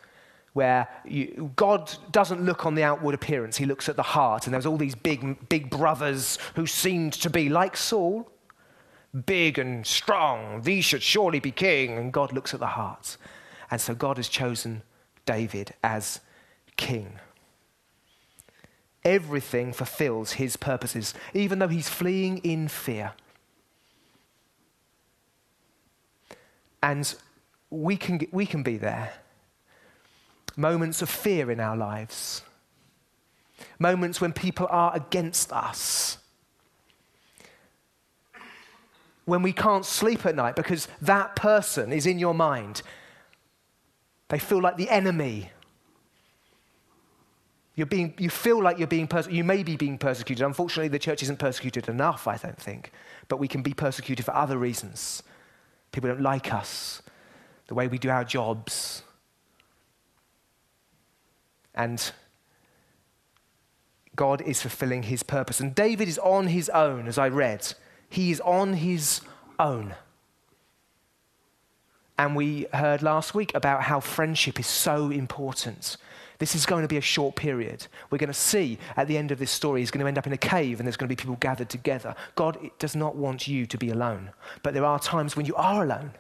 where 0.52 0.88
you, 1.05 1.50
God 1.57 1.93
doesn't 2.12 2.45
look 2.45 2.67
on 2.67 2.76
the 2.76 2.85
outward 2.85 3.17
appearance, 3.17 3.57
he 3.57 3.67
looks 3.67 3.88
at 3.88 3.97
the 3.97 4.02
heart. 4.02 4.47
And 4.47 4.55
there 4.55 4.59
was 4.59 4.67
all 4.67 4.76
these 4.76 4.95
big, 4.95 5.49
big 5.49 5.71
brothers 5.71 6.38
who 6.55 6.67
seemed 6.67 7.14
to 7.14 7.29
be 7.29 7.49
like 7.49 7.76
Saul, 7.76 8.31
big 9.26 9.59
and 9.59 9.87
strong. 9.87 10.62
These 10.62 10.85
should 10.85 11.02
surely 11.02 11.40
be 11.40 11.50
king. 11.50 11.99
And 11.99 12.12
God 12.12 12.33
looks 12.33 12.55
at 12.55 12.61
the 12.61 12.67
heart. 12.67 13.17
And 13.71 13.81
so 13.81 13.95
God 13.95 14.17
has 14.17 14.29
chosen 14.29 14.83
David 15.26 15.75
as 15.83 16.21
king 16.76 17.19
everything 19.05 19.73
fulfills 19.73 20.33
his 20.33 20.57
purposes, 20.57 21.14
even 21.35 21.59
though 21.59 21.69
he's 21.69 21.88
fleeing 21.88 22.38
in 22.38 22.69
fear. 22.69 23.12
And 26.83 27.14
we 27.69 27.97
can, 27.97 28.21
we 28.33 28.47
can 28.47 28.62
be 28.62 28.76
there. 28.76 29.12
Moments 30.57 31.02
of 31.02 31.09
fear 31.09 31.50
in 31.50 31.61
our 31.61 31.76
lives, 31.76 32.43
moments 33.79 34.21
when 34.21 34.33
people 34.33 34.67
are 34.71 34.95
against 34.95 35.52
us. 35.52 36.19
When 39.30 39.42
we 39.42 39.52
can't 39.52 39.87
sleep 39.87 40.26
at 40.26 40.34
night 40.34 40.56
because 40.56 40.88
that 41.00 41.37
person 41.37 41.92
is 41.92 42.04
in 42.04 42.18
your 42.18 42.34
mind. 42.34 42.82
They 44.28 44.40
feel 44.40 44.60
like 44.60 44.76
the 44.76 44.90
enemy 44.90 45.52
you're 47.76 47.87
being, 47.87 48.12
you 48.18 48.28
feel 48.28 48.60
like 48.60 48.78
you're 48.78 48.88
being 48.88 49.06
persecuted. 49.06 49.37
You 49.37 49.44
may 49.44 49.62
be 49.62 49.76
being 49.76 49.99
persecuted. 49.99 50.44
Unfortunately, 50.44 50.88
the 50.88 50.99
church 50.99 51.22
isn't 51.22 51.38
persecuted 51.38 51.88
enough, 51.88 52.26
I 52.26 52.37
don't 52.38 52.60
think. 52.60 52.90
But 53.28 53.38
we 53.38 53.46
can 53.46 53.62
be 53.62 53.72
persecuted 53.72 54.25
for 54.25 54.34
other 54.34 54.58
reasons. 54.58 55.22
People 55.92 56.10
don't 56.10 56.20
like 56.20 56.52
us, 56.52 57.00
the 57.68 57.75
way 57.75 57.87
we 57.87 57.99
do 57.99 58.10
our 58.10 58.25
jobs. 58.25 59.04
And 61.72 62.10
God 64.16 64.42
is 64.42 64.60
fulfilling 64.60 65.04
his 65.04 65.22
purpose. 65.22 65.60
And 65.60 65.72
David 65.72 66.08
is 66.08 66.18
on 66.18 66.49
his 66.49 66.68
own, 66.70 67.06
as 67.06 67.16
I 67.16 67.28
read. 67.28 67.75
He 68.11 68.31
is 68.31 68.40
on 68.40 68.75
his 68.75 69.23
own. 69.59 69.95
And 72.19 72.37
we 72.37 72.67
heard 72.75 73.02
last 73.02 73.35
week 73.35 73.55
about 73.55 73.85
how 73.85 74.00
friendship 74.00 74.61
is 74.61 74.67
so 74.67 75.11
important. 75.11 75.97
This 76.38 76.55
is 76.55 76.67
going 76.67 76.83
to 76.83 76.88
be 76.88 76.97
a 76.97 77.02
short 77.02 77.37
period. 77.37 77.87
We're 78.11 78.19
going 78.19 78.29
to 78.29 78.35
see 78.35 78.79
at 78.97 79.09
the 79.09 79.17
end 79.17 79.31
of 79.31 79.38
this 79.38 79.50
story, 79.50 79.81
he's 79.81 79.90
going 79.90 80.02
to 80.02 80.09
end 80.09 80.19
up 80.19 80.26
in 80.26 80.33
a 80.33 80.38
cave 80.38 80.81
and 80.81 80.87
there's 80.87 80.97
going 80.97 81.09
to 81.09 81.14
be 81.14 81.19
people 81.19 81.37
gathered 81.37 81.71
together. 81.71 82.14
God 82.35 82.59
does 82.79 82.95
not 82.95 83.17
want 83.17 83.49
you 83.49 83.64
to 83.64 83.79
be 83.79 83.90
alone. 83.90 84.33
But 84.62 84.75
there 84.75 84.85
are 84.85 84.99
times 84.99 85.37
when 85.37 85.47
you 85.47 85.55
are 85.55 85.83
alone. 85.83 86.12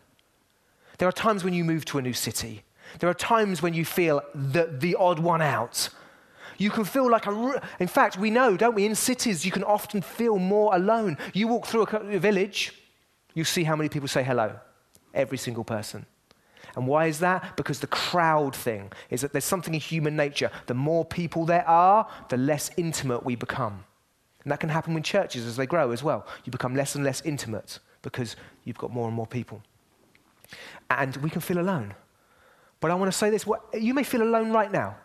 There 0.98 1.08
are 1.08 1.12
times 1.12 1.42
when 1.42 1.54
you 1.54 1.64
move 1.64 1.84
to 1.86 1.98
a 1.98 2.02
new 2.02 2.12
city. 2.12 2.62
There 2.98 3.10
are 3.10 3.14
times 3.14 3.62
when 3.62 3.74
you 3.74 3.84
feel 3.84 4.22
the, 4.34 4.70
the 4.78 4.94
odd 4.94 5.18
one 5.18 5.42
out. 5.42 5.88
You 6.60 6.70
can 6.70 6.84
feel 6.84 7.10
like 7.10 7.26
a. 7.26 7.62
In 7.80 7.88
fact, 7.88 8.18
we 8.18 8.30
know, 8.30 8.54
don't 8.54 8.74
we? 8.74 8.84
In 8.84 8.94
cities, 8.94 9.46
you 9.46 9.50
can 9.50 9.64
often 9.64 10.02
feel 10.02 10.38
more 10.38 10.76
alone. 10.76 11.16
You 11.32 11.48
walk 11.48 11.66
through 11.66 11.84
a 11.84 12.18
village, 12.18 12.74
you 13.32 13.44
see 13.44 13.64
how 13.64 13.74
many 13.74 13.88
people 13.88 14.08
say 14.08 14.22
hello. 14.22 14.54
Every 15.14 15.38
single 15.38 15.64
person. 15.64 16.04
And 16.76 16.86
why 16.86 17.06
is 17.06 17.18
that? 17.20 17.56
Because 17.56 17.80
the 17.80 17.86
crowd 17.86 18.54
thing 18.54 18.92
is 19.08 19.22
that 19.22 19.32
there's 19.32 19.46
something 19.46 19.72
in 19.72 19.80
human 19.80 20.16
nature. 20.16 20.50
The 20.66 20.74
more 20.74 21.02
people 21.02 21.46
there 21.46 21.66
are, 21.66 22.06
the 22.28 22.36
less 22.36 22.70
intimate 22.76 23.24
we 23.24 23.36
become. 23.36 23.84
And 24.44 24.52
that 24.52 24.60
can 24.60 24.68
happen 24.68 24.92
with 24.92 25.04
churches 25.04 25.46
as 25.46 25.56
they 25.56 25.66
grow 25.66 25.92
as 25.92 26.02
well. 26.02 26.26
You 26.44 26.52
become 26.52 26.76
less 26.76 26.94
and 26.94 27.02
less 27.02 27.22
intimate 27.22 27.78
because 28.02 28.36
you've 28.64 28.78
got 28.78 28.92
more 28.92 29.06
and 29.06 29.16
more 29.16 29.26
people. 29.26 29.62
And 30.90 31.16
we 31.16 31.30
can 31.30 31.40
feel 31.40 31.58
alone. 31.58 31.94
But 32.80 32.90
I 32.90 32.94
want 32.96 33.10
to 33.10 33.16
say 33.16 33.30
this 33.30 33.46
you 33.72 33.94
may 33.94 34.04
feel 34.04 34.22
alone 34.22 34.52
right 34.52 34.70
now. 34.70 34.96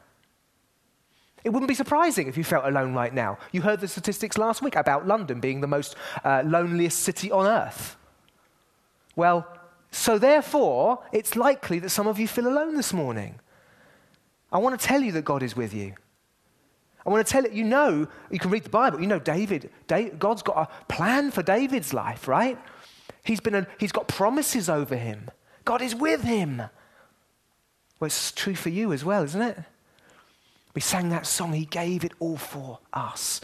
It 1.45 1.53
wouldn't 1.53 1.67
be 1.67 1.75
surprising 1.75 2.27
if 2.27 2.37
you 2.37 2.43
felt 2.43 2.65
alone 2.65 2.95
right 2.95 3.13
now. 3.13 3.37
You 3.51 3.61
heard 3.61 3.79
the 3.79 3.87
statistics 3.87 4.35
last 4.35 4.63
week 4.63 4.75
about 4.75 5.05
London 5.05 5.39
being 5.39 5.61
the 5.61 5.67
most 5.67 5.95
uh, 6.23 6.41
loneliest 6.43 7.01
city 7.01 7.31
on 7.31 7.45
earth. 7.45 7.97
Well, 9.15 9.47
so, 9.91 10.17
therefore, 10.17 11.03
it's 11.13 11.35
likely 11.35 11.77
that 11.79 11.89
some 11.89 12.07
of 12.07 12.19
you 12.19 12.27
feel 12.27 12.47
alone 12.47 12.75
this 12.75 12.91
morning. 12.91 13.39
I 14.51 14.57
want 14.57 14.77
to 14.79 14.85
tell 14.85 15.01
you 15.01 15.11
that 15.11 15.23
God 15.23 15.43
is 15.43 15.55
with 15.55 15.71
you. 15.71 15.93
I 17.05 17.11
want 17.11 17.25
to 17.25 17.31
tell 17.31 17.43
you, 17.43 17.51
you 17.51 17.63
know, 17.63 18.07
you 18.31 18.39
can 18.39 18.49
read 18.49 18.63
the 18.63 18.69
Bible, 18.69 18.99
you 18.99 19.07
know, 19.07 19.19
David, 19.19 19.69
David 19.87 20.17
God's 20.17 20.41
got 20.41 20.57
a 20.57 20.85
plan 20.91 21.29
for 21.29 21.43
David's 21.43 21.93
life, 21.93 22.27
right? 22.27 22.57
He's, 23.23 23.39
been 23.39 23.53
a, 23.53 23.67
he's 23.79 23.91
got 23.91 24.07
promises 24.07 24.67
over 24.67 24.95
him. 24.95 25.29
God 25.63 25.83
is 25.83 25.93
with 25.93 26.23
him. 26.23 26.57
Well, 27.99 28.07
it's 28.07 28.31
true 28.31 28.55
for 28.55 28.69
you 28.69 28.91
as 28.91 29.05
well, 29.05 29.23
isn't 29.23 29.41
it? 29.41 29.59
We 30.75 30.81
sang 30.81 31.09
that 31.09 31.25
song, 31.25 31.53
He 31.53 31.65
gave 31.65 32.03
it 32.03 32.11
all 32.19 32.37
for 32.37 32.79
us. 32.93 33.41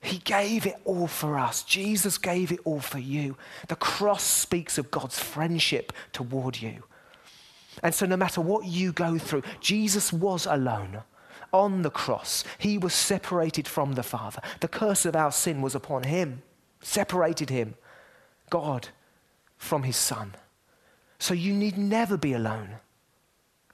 He 0.00 0.18
gave 0.18 0.64
it 0.64 0.76
all 0.84 1.06
for 1.08 1.38
us. 1.38 1.62
Jesus 1.62 2.18
gave 2.18 2.52
it 2.52 2.60
all 2.64 2.80
for 2.80 2.98
you. 2.98 3.36
The 3.66 3.76
cross 3.76 4.22
speaks 4.22 4.78
of 4.78 4.90
God's 4.90 5.18
friendship 5.18 5.92
toward 6.12 6.60
you. 6.60 6.84
And 7.82 7.94
so, 7.94 8.06
no 8.06 8.16
matter 8.16 8.40
what 8.40 8.64
you 8.64 8.92
go 8.92 9.18
through, 9.18 9.42
Jesus 9.60 10.12
was 10.12 10.46
alone 10.46 11.02
on 11.52 11.82
the 11.82 11.90
cross. 11.90 12.44
He 12.58 12.78
was 12.78 12.94
separated 12.94 13.66
from 13.66 13.92
the 13.92 14.02
Father. 14.02 14.40
The 14.60 14.68
curse 14.68 15.04
of 15.04 15.16
our 15.16 15.32
sin 15.32 15.62
was 15.62 15.74
upon 15.74 16.04
him, 16.04 16.42
separated 16.80 17.50
him, 17.50 17.74
God, 18.50 18.88
from 19.56 19.82
his 19.82 19.96
Son. 19.96 20.34
So, 21.18 21.34
you 21.34 21.52
need 21.52 21.76
never 21.76 22.16
be 22.16 22.32
alone. 22.32 22.76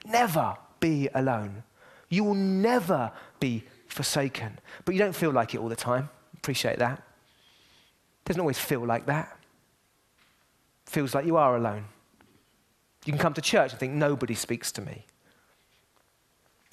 Never 0.05 0.57
be 0.79 1.07
alone. 1.13 1.63
You 2.09 2.23
will 2.23 2.35
never 2.35 3.11
be 3.39 3.63
forsaken. 3.87 4.59
But 4.83 4.95
you 4.95 4.99
don't 4.99 5.15
feel 5.15 5.31
like 5.31 5.53
it 5.53 5.59
all 5.59 5.69
the 5.69 5.75
time. 5.75 6.09
Appreciate 6.35 6.79
that. 6.79 7.01
Doesn't 8.25 8.39
always 8.39 8.59
feel 8.59 8.85
like 8.85 9.05
that. 9.05 9.37
Feels 10.85 11.15
like 11.15 11.25
you 11.25 11.37
are 11.37 11.55
alone. 11.55 11.85
You 13.05 13.13
can 13.13 13.19
come 13.19 13.33
to 13.33 13.41
church 13.41 13.71
and 13.71 13.79
think 13.79 13.93
nobody 13.93 14.35
speaks 14.35 14.71
to 14.73 14.81
me. 14.81 15.05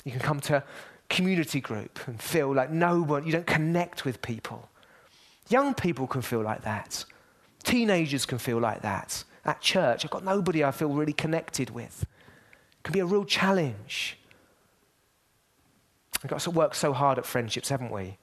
You 0.05 0.13
can 0.13 0.21
come 0.21 0.41
to 0.41 0.65
community 1.09 1.61
group 1.61 2.01
and 2.07 2.21
feel 2.21 2.53
like 2.55 2.71
no 2.71 3.03
one, 3.03 3.25
you 3.27 3.33
don't 3.33 3.47
connect 3.47 4.05
with 4.05 4.23
people. 4.23 4.69
Young 5.49 5.75
people 5.75 6.07
can 6.07 6.23
feel 6.23 6.41
like 6.41 6.63
that. 6.63 7.05
Teenagers 7.63 8.25
can 8.25 8.39
feel 8.39 8.59
like 8.59 8.83
that. 8.83 9.25
At 9.45 9.61
church, 9.61 10.05
I've 10.05 10.11
got 10.11 10.25
nobody 10.25 10.65
I 10.65 10.71
feel 10.71 10.89
really 10.89 11.13
connected 11.13 11.71
with. 11.71 12.03
It 12.03 12.83
can 12.85 12.93
be 12.93 13.01
a 13.01 13.07
real 13.07 13.25
challenge. 13.25 14.19
We've 16.23 16.31
got 16.31 16.41
to 16.41 16.51
work 16.51 16.75
so 16.75 16.93
hard 16.93 17.19
at 17.19 17.27
friendships, 17.27 17.69
haven't 17.69 17.91
we? 17.91 18.19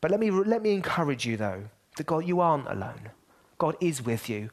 But 0.00 0.10
let 0.10 0.20
me, 0.20 0.30
let 0.30 0.62
me 0.62 0.72
encourage 0.72 1.26
you, 1.26 1.36
though, 1.36 1.64
that 1.96 2.06
God, 2.06 2.26
you 2.26 2.40
aren't 2.40 2.68
alone. 2.68 3.10
God 3.58 3.76
is 3.80 4.02
with 4.02 4.28
you. 4.28 4.50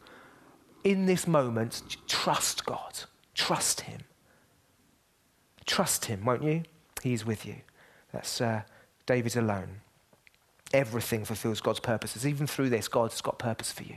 In 0.83 1.05
this 1.05 1.27
moment, 1.27 1.97
trust 2.07 2.65
God. 2.65 2.99
Trust 3.33 3.81
Him. 3.81 4.01
Trust 5.65 6.05
Him, 6.05 6.25
won't 6.25 6.43
you? 6.43 6.63
He's 7.01 7.25
with 7.25 7.45
you. 7.45 7.55
That's 8.11 8.41
uh, 8.41 8.61
David's 9.05 9.37
alone. 9.37 9.81
Everything 10.73 11.25
fulfills 11.25 11.61
God's 11.61 11.79
purposes. 11.79 12.25
Even 12.25 12.47
through 12.47 12.69
this, 12.69 12.87
God's 12.87 13.21
got 13.21 13.39
purpose 13.39 13.71
for 13.71 13.83
you. 13.83 13.95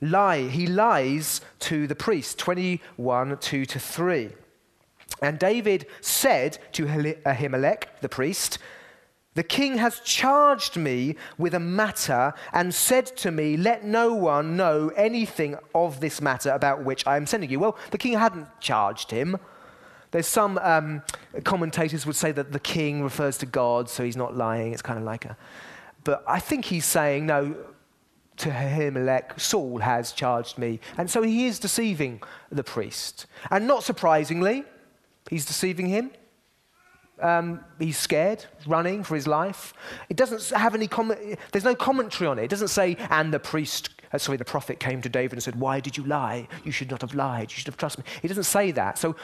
Lie. 0.00 0.48
He 0.48 0.66
lies 0.66 1.40
to 1.60 1.86
the 1.86 1.94
priest. 1.94 2.38
21, 2.38 3.36
2 3.38 3.66
to 3.66 3.78
3. 3.78 4.30
And 5.22 5.38
David 5.38 5.86
said 6.00 6.58
to 6.72 6.86
Ahimelech, 6.86 7.84
the 8.00 8.08
priest, 8.08 8.58
The 9.34 9.42
king 9.42 9.78
has 9.78 10.00
charged 10.00 10.76
me 10.76 11.16
with 11.36 11.54
a 11.54 11.60
matter 11.60 12.34
and 12.52 12.74
said 12.74 13.06
to 13.18 13.30
me, 13.30 13.56
Let 13.56 13.84
no 13.84 14.14
one 14.14 14.56
know 14.56 14.90
anything 14.96 15.56
of 15.74 16.00
this 16.00 16.20
matter 16.20 16.50
about 16.50 16.84
which 16.84 17.06
I 17.06 17.16
am 17.16 17.26
sending 17.26 17.50
you. 17.50 17.60
Well, 17.60 17.76
the 17.90 17.98
king 17.98 18.14
hadn't 18.14 18.48
charged 18.60 19.10
him. 19.10 19.38
There's 20.10 20.26
some 20.26 20.58
um, 20.62 21.02
commentators 21.44 22.06
would 22.06 22.16
say 22.16 22.32
that 22.32 22.52
the 22.52 22.60
king 22.60 23.02
refers 23.02 23.36
to 23.38 23.46
God, 23.46 23.90
so 23.90 24.04
he's 24.04 24.16
not 24.16 24.34
lying. 24.36 24.72
It's 24.72 24.82
kind 24.82 24.98
of 24.98 25.04
like 25.04 25.26
a. 25.26 25.36
But 26.04 26.24
I 26.26 26.40
think 26.40 26.64
he's 26.64 26.86
saying, 26.86 27.26
no, 27.26 27.54
to 28.38 28.50
Ahimelech, 28.50 29.38
Saul 29.38 29.78
has 29.78 30.12
charged 30.12 30.58
me. 30.58 30.80
And 30.96 31.10
so 31.10 31.22
he 31.22 31.46
is 31.46 31.58
deceiving 31.58 32.22
the 32.50 32.64
priest. 32.64 33.26
And 33.50 33.66
not 33.66 33.82
surprisingly, 33.82 34.64
He's 35.30 35.44
deceiving 35.44 35.86
him. 35.86 36.10
Um, 37.20 37.64
he's 37.78 37.98
scared, 37.98 38.44
running 38.66 39.02
for 39.02 39.14
his 39.16 39.26
life. 39.26 39.74
It 40.08 40.16
doesn't 40.16 40.56
have 40.56 40.74
any 40.74 40.86
comment. 40.86 41.38
There's 41.50 41.64
no 41.64 41.74
commentary 41.74 42.28
on 42.28 42.38
it. 42.38 42.44
It 42.44 42.50
doesn't 42.50 42.68
say, 42.68 42.96
and 43.10 43.34
the 43.34 43.40
priest, 43.40 43.90
uh, 44.12 44.18
sorry, 44.18 44.38
the 44.38 44.44
prophet 44.44 44.78
came 44.78 45.02
to 45.02 45.08
David 45.08 45.32
and 45.32 45.42
said, 45.42 45.56
Why 45.56 45.80
did 45.80 45.96
you 45.96 46.04
lie? 46.04 46.46
You 46.64 46.70
should 46.70 46.90
not 46.90 47.00
have 47.00 47.14
lied. 47.14 47.50
You 47.50 47.56
should 47.56 47.66
have 47.66 47.76
trusted 47.76 48.04
me. 48.04 48.10
It 48.22 48.28
doesn't 48.28 48.44
say 48.44 48.70
that. 48.72 48.98
So 48.98 49.16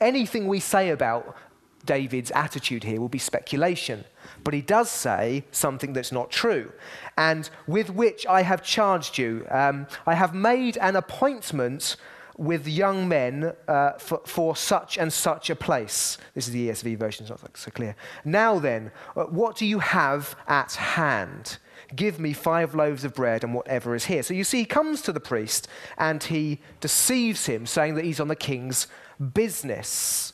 anything 0.00 0.46
we 0.46 0.60
say 0.60 0.90
about 0.90 1.36
David's 1.84 2.30
attitude 2.30 2.84
here 2.84 3.00
will 3.00 3.08
be 3.08 3.18
speculation. 3.18 4.04
But 4.44 4.54
he 4.54 4.62
does 4.62 4.90
say 4.90 5.44
something 5.50 5.92
that's 5.92 6.12
not 6.12 6.30
true, 6.30 6.72
and 7.16 7.48
with 7.66 7.90
which 7.90 8.26
I 8.26 8.42
have 8.42 8.62
charged 8.62 9.18
you. 9.18 9.46
Um, 9.50 9.86
I 10.06 10.14
have 10.14 10.34
made 10.34 10.76
an 10.78 10.96
appointment 10.96 11.96
with 12.36 12.66
young 12.66 13.08
men 13.08 13.52
uh, 13.68 13.92
for, 13.92 14.20
for, 14.24 14.56
such 14.56 14.98
and 14.98 15.12
such 15.12 15.50
a 15.50 15.56
place. 15.56 16.18
This 16.34 16.48
is 16.48 16.52
the 16.52 16.68
ESV 16.68 16.96
version, 16.96 17.26
it's 17.26 17.30
not 17.30 17.56
so 17.56 17.70
clear. 17.70 17.96
Now 18.24 18.58
then, 18.58 18.90
uh, 19.16 19.24
what 19.24 19.56
do 19.56 19.66
you 19.66 19.80
have 19.80 20.34
at 20.48 20.72
hand? 20.72 21.58
Give 21.94 22.18
me 22.18 22.32
five 22.32 22.74
loaves 22.74 23.04
of 23.04 23.14
bread 23.14 23.44
and 23.44 23.54
whatever 23.54 23.94
is 23.94 24.06
here. 24.06 24.22
So 24.22 24.34
you 24.34 24.44
see, 24.44 24.58
he 24.58 24.64
comes 24.64 25.02
to 25.02 25.12
the 25.12 25.20
priest 25.20 25.68
and 25.98 26.22
he 26.22 26.60
deceives 26.80 27.46
him, 27.46 27.66
saying 27.66 27.96
that 27.96 28.04
he's 28.04 28.20
on 28.20 28.28
the 28.28 28.36
king's 28.36 28.86
business. 29.34 30.32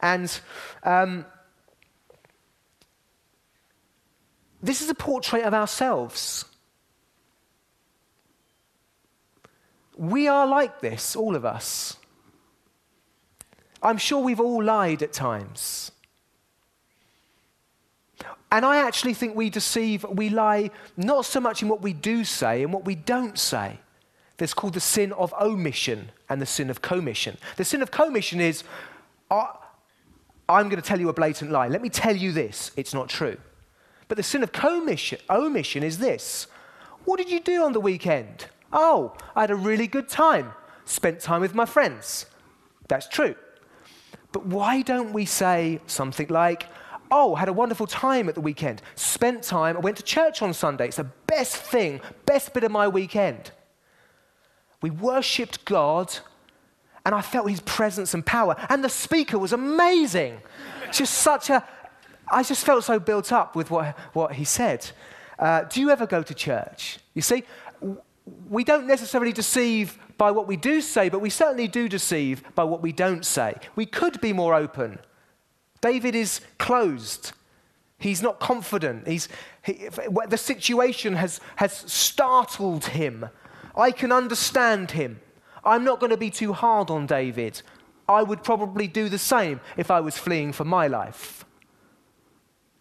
And 0.00 0.40
um, 0.84 1.24
this 4.62 4.80
is 4.80 4.88
a 4.90 4.94
portrait 4.94 5.44
of 5.44 5.54
ourselves. 5.54 6.44
We 9.96 10.28
are 10.28 10.46
like 10.46 10.80
this, 10.80 11.16
all 11.16 11.34
of 11.34 11.44
us. 11.44 11.96
I'm 13.82 13.98
sure 13.98 14.22
we've 14.22 14.40
all 14.40 14.62
lied 14.62 15.02
at 15.02 15.12
times. 15.12 15.92
And 18.52 18.64
I 18.64 18.78
actually 18.78 19.14
think 19.14 19.34
we 19.34 19.50
deceive, 19.50 20.04
we 20.04 20.28
lie 20.28 20.70
not 20.96 21.24
so 21.24 21.40
much 21.40 21.62
in 21.62 21.68
what 21.68 21.82
we 21.82 21.92
do 21.92 22.24
say 22.24 22.62
and 22.62 22.72
what 22.72 22.84
we 22.84 22.94
don't 22.94 23.38
say. 23.38 23.80
There's 24.36 24.54
called 24.54 24.74
the 24.74 24.80
sin 24.80 25.12
of 25.12 25.34
omission 25.40 26.10
and 26.28 26.40
the 26.40 26.46
sin 26.46 26.70
of 26.70 26.82
commission. 26.82 27.38
The 27.56 27.64
sin 27.64 27.82
of 27.82 27.90
commission 27.90 28.40
is 28.40 28.64
uh, 29.30 29.46
I'm 30.48 30.68
going 30.68 30.80
to 30.80 30.86
tell 30.86 31.00
you 31.00 31.08
a 31.08 31.12
blatant 31.12 31.50
lie. 31.50 31.68
Let 31.68 31.82
me 31.82 31.88
tell 31.88 32.14
you 32.14 32.32
this 32.32 32.70
it's 32.76 32.94
not 32.94 33.08
true. 33.08 33.36
But 34.08 34.16
the 34.16 34.22
sin 34.22 34.42
of 34.42 34.52
commission, 34.52 35.18
omission 35.28 35.82
is 35.82 35.98
this 35.98 36.46
What 37.04 37.18
did 37.18 37.30
you 37.30 37.40
do 37.40 37.64
on 37.64 37.72
the 37.72 37.80
weekend? 37.80 38.46
Oh, 38.76 39.14
I 39.34 39.40
had 39.40 39.50
a 39.50 39.56
really 39.56 39.86
good 39.86 40.08
time. 40.08 40.52
Spent 40.84 41.18
time 41.20 41.40
with 41.40 41.54
my 41.54 41.64
friends. 41.64 42.26
That's 42.88 43.08
true. 43.08 43.34
But 44.32 44.46
why 44.46 44.82
don't 44.82 45.12
we 45.12 45.24
say 45.24 45.80
something 45.86 46.28
like, 46.28 46.66
Oh, 47.10 47.34
I 47.36 47.40
had 47.40 47.48
a 47.48 47.52
wonderful 47.52 47.86
time 47.86 48.28
at 48.28 48.34
the 48.34 48.40
weekend. 48.40 48.82
Spent 48.96 49.42
time. 49.42 49.76
I 49.76 49.80
went 49.80 49.96
to 49.98 50.02
church 50.02 50.42
on 50.42 50.52
Sunday. 50.52 50.88
It's 50.88 50.96
the 50.96 51.04
best 51.26 51.56
thing, 51.56 52.00
best 52.26 52.52
bit 52.52 52.64
of 52.64 52.72
my 52.72 52.88
weekend. 52.88 53.52
We 54.82 54.90
worshipped 54.90 55.64
God 55.64 56.18
and 57.04 57.14
I 57.14 57.20
felt 57.20 57.48
his 57.48 57.60
presence 57.60 58.12
and 58.12 58.26
power. 58.26 58.56
And 58.68 58.82
the 58.82 58.88
speaker 58.88 59.38
was 59.38 59.52
amazing. 59.52 60.40
Just 60.92 61.14
such 61.14 61.48
a, 61.48 61.64
I 62.28 62.42
just 62.42 62.66
felt 62.66 62.82
so 62.84 62.98
built 62.98 63.30
up 63.32 63.54
with 63.54 63.70
what, 63.70 63.96
what 64.12 64.32
he 64.32 64.44
said. 64.44 64.90
Uh, 65.38 65.62
do 65.62 65.80
you 65.80 65.90
ever 65.90 66.06
go 66.06 66.22
to 66.22 66.34
church? 66.34 66.98
You 67.14 67.22
see, 67.22 67.44
we 68.48 68.64
don't 68.64 68.86
necessarily 68.86 69.32
deceive 69.32 69.98
by 70.18 70.30
what 70.30 70.46
we 70.46 70.56
do 70.56 70.80
say, 70.80 71.08
but 71.08 71.20
we 71.20 71.30
certainly 71.30 71.68
do 71.68 71.88
deceive 71.88 72.42
by 72.54 72.64
what 72.64 72.82
we 72.82 72.92
don't 72.92 73.24
say. 73.24 73.54
We 73.76 73.86
could 73.86 74.20
be 74.20 74.32
more 74.32 74.54
open. 74.54 74.98
David 75.80 76.14
is 76.14 76.40
closed. 76.58 77.32
He's 77.98 78.22
not 78.22 78.40
confident. 78.40 79.06
He's, 79.06 79.28
he, 79.62 79.88
the 80.28 80.36
situation 80.36 81.14
has, 81.14 81.40
has 81.56 81.72
startled 81.72 82.86
him. 82.86 83.28
I 83.76 83.90
can 83.90 84.12
understand 84.12 84.92
him. 84.92 85.20
I'm 85.64 85.84
not 85.84 86.00
going 86.00 86.10
to 86.10 86.16
be 86.16 86.30
too 86.30 86.52
hard 86.52 86.90
on 86.90 87.06
David. 87.06 87.62
I 88.08 88.22
would 88.22 88.42
probably 88.44 88.86
do 88.86 89.08
the 89.08 89.18
same 89.18 89.60
if 89.76 89.90
I 89.90 90.00
was 90.00 90.18
fleeing 90.18 90.52
for 90.52 90.64
my 90.64 90.86
life. 90.86 91.45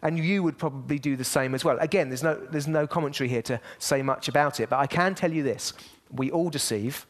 And 0.05 0.19
you 0.19 0.43
would 0.43 0.57
probably 0.57 0.99
do 0.99 1.15
the 1.15 1.23
same 1.23 1.55
as 1.55 1.65
well. 1.65 1.77
Again, 1.79 2.09
there's 2.09 2.23
no, 2.23 2.35
there's 2.35 2.67
no 2.67 2.85
commentary 2.85 3.27
here 3.27 3.41
to 3.43 3.59
say 3.79 4.01
much 4.01 4.27
about 4.27 4.59
it, 4.59 4.69
but 4.69 4.77
I 4.77 4.87
can 4.87 5.15
tell 5.15 5.31
you 5.31 5.43
this 5.43 5.73
we 6.11 6.29
all 6.31 6.49
deceive, 6.49 7.05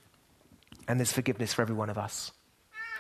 and 0.88 1.00
there's 1.00 1.12
forgiveness 1.12 1.54
for 1.54 1.62
every 1.62 1.76
one 1.76 1.90
of 1.90 1.98
us 1.98 2.32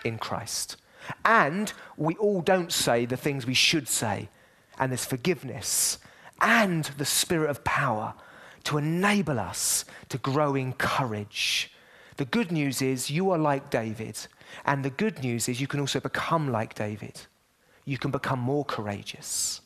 in 0.03 0.17
Christ. 0.17 0.77
And 1.23 1.71
we 1.97 2.15
all 2.15 2.41
don't 2.41 2.71
say 2.71 3.05
the 3.05 3.17
things 3.17 3.45
we 3.45 3.53
should 3.53 3.87
say, 3.87 4.29
and 4.77 4.91
there's 4.91 5.05
forgiveness 5.05 5.99
and 6.41 6.83
the 6.97 7.05
spirit 7.05 7.49
of 7.49 7.63
power 7.63 8.13
to 8.65 8.77
enable 8.77 9.39
us 9.39 9.85
to 10.09 10.17
grow 10.17 10.55
in 10.55 10.73
courage 10.73 11.71
the 12.17 12.25
good 12.25 12.51
news 12.51 12.81
is 12.81 13.09
you 13.09 13.31
are 13.31 13.37
like 13.37 13.69
David. 13.69 14.17
And 14.65 14.83
the 14.83 14.89
good 14.89 15.21
news 15.23 15.49
is 15.49 15.59
you 15.59 15.67
can 15.67 15.79
also 15.79 15.99
become 15.99 16.51
like 16.51 16.73
David. 16.73 17.21
You 17.83 17.97
can 17.97 18.11
become 18.11 18.39
more 18.39 18.63
courageous. 18.65 19.61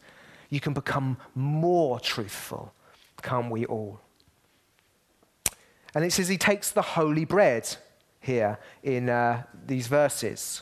You 0.49 0.59
can 0.59 0.73
become 0.73 1.17
more 1.35 1.99
truthful. 1.99 2.73
Can't 3.21 3.51
we 3.51 3.65
all? 3.65 3.99
And 5.93 6.05
it 6.05 6.11
says 6.11 6.27
he 6.27 6.37
takes 6.37 6.71
the 6.71 6.81
holy 6.81 7.25
bread 7.25 7.75
here 8.19 8.59
in 8.83 9.09
uh, 9.09 9.43
these 9.65 9.87
verses. 9.87 10.61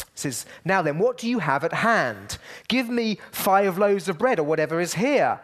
It 0.00 0.06
says, 0.14 0.46
Now 0.64 0.82
then, 0.82 0.98
what 0.98 1.18
do 1.18 1.28
you 1.28 1.40
have 1.40 1.64
at 1.64 1.72
hand? 1.72 2.38
Give 2.68 2.88
me 2.88 3.18
five 3.30 3.78
loaves 3.78 4.08
of 4.08 4.18
bread 4.18 4.38
or 4.38 4.44
whatever 4.44 4.80
is 4.80 4.94
here. 4.94 5.40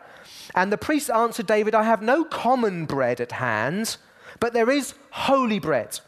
And 0.54 0.72
the 0.72 0.78
priest 0.78 1.10
answered 1.10 1.46
David, 1.46 1.74
I 1.74 1.84
have 1.84 2.02
no 2.02 2.24
common 2.24 2.86
bread 2.86 3.20
at 3.20 3.32
hand 3.32 3.96
but 4.40 4.54
there 4.54 4.70
is 4.70 4.94
holy 5.10 5.58
bread. 5.58 6.00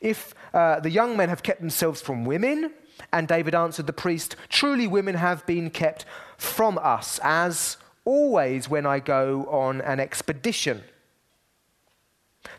If 0.00 0.34
uh, 0.56 0.80
the 0.80 0.90
young 0.90 1.18
men 1.18 1.28
have 1.28 1.42
kept 1.42 1.60
themselves 1.60 2.00
from 2.00 2.24
women, 2.24 2.72
and 3.12 3.28
David 3.28 3.54
answered 3.54 3.86
the 3.86 3.92
priest, 3.92 4.36
Truly 4.48 4.86
women 4.86 5.14
have 5.14 5.44
been 5.44 5.68
kept 5.68 6.06
from 6.38 6.78
us, 6.78 7.20
as 7.22 7.76
always 8.06 8.70
when 8.70 8.86
I 8.86 9.00
go 9.00 9.44
on 9.50 9.82
an 9.82 10.00
expedition. 10.00 10.82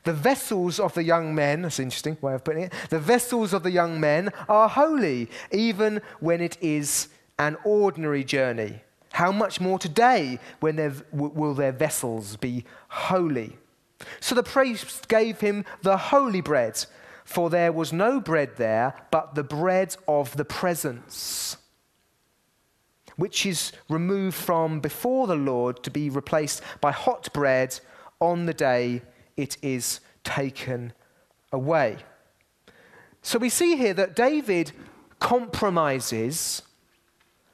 The 0.04 0.14
vessels 0.14 0.80
of 0.80 0.94
the 0.94 1.04
young 1.04 1.34
men, 1.34 1.64
that's 1.64 1.80
an 1.80 1.86
interesting 1.86 2.18
way 2.22 2.36
of 2.36 2.44
putting 2.44 2.64
it, 2.64 2.74
the 2.92 3.00
vessels 3.00 3.52
of 3.52 3.64
the 3.64 3.72
young 3.72 4.00
men 4.00 4.32
are 4.48 4.70
holy, 4.70 5.28
even 5.52 6.02
when 6.20 6.40
it 6.40 6.56
is 6.62 7.08
an 7.40 7.58
ordinary 7.64 8.24
journey. 8.24 8.82
How 9.14 9.32
much 9.32 9.60
more 9.60 9.80
today 9.80 10.38
when 10.60 11.04
will 11.12 11.56
their 11.56 11.72
vessels 11.72 12.36
be 12.36 12.64
holy? 12.90 13.58
So 14.20 14.36
the 14.36 14.44
priest 14.44 15.08
gave 15.08 15.40
him 15.40 15.66
the 15.82 15.98
holy 15.98 16.42
bread, 16.42 16.86
for 17.28 17.50
there 17.50 17.74
was 17.74 17.92
no 17.92 18.22
bread 18.22 18.56
there 18.56 18.96
but 19.12 19.36
the 19.36 19.44
bread 19.44 19.94
of 20.08 20.38
the 20.38 20.46
presence, 20.46 21.58
which 23.18 23.46
is 23.46 23.74
removed 23.90 24.38
from 24.38 24.80
before 24.80 25.28
the 25.28 25.36
Lord 25.36 25.84
to 25.84 25.92
be 25.92 26.10
replaced 26.10 26.62
by 26.80 26.94
hot 26.94 27.34
bread 27.34 27.82
on 28.22 28.46
the 28.46 28.54
day 28.54 29.02
it 29.36 29.58
is 29.62 30.00
taken 30.24 30.94
away. 31.52 31.98
So 33.22 33.38
we 33.38 33.50
see 33.50 33.76
here 33.76 33.94
that 33.94 34.16
David 34.16 34.72
compromises 35.20 36.62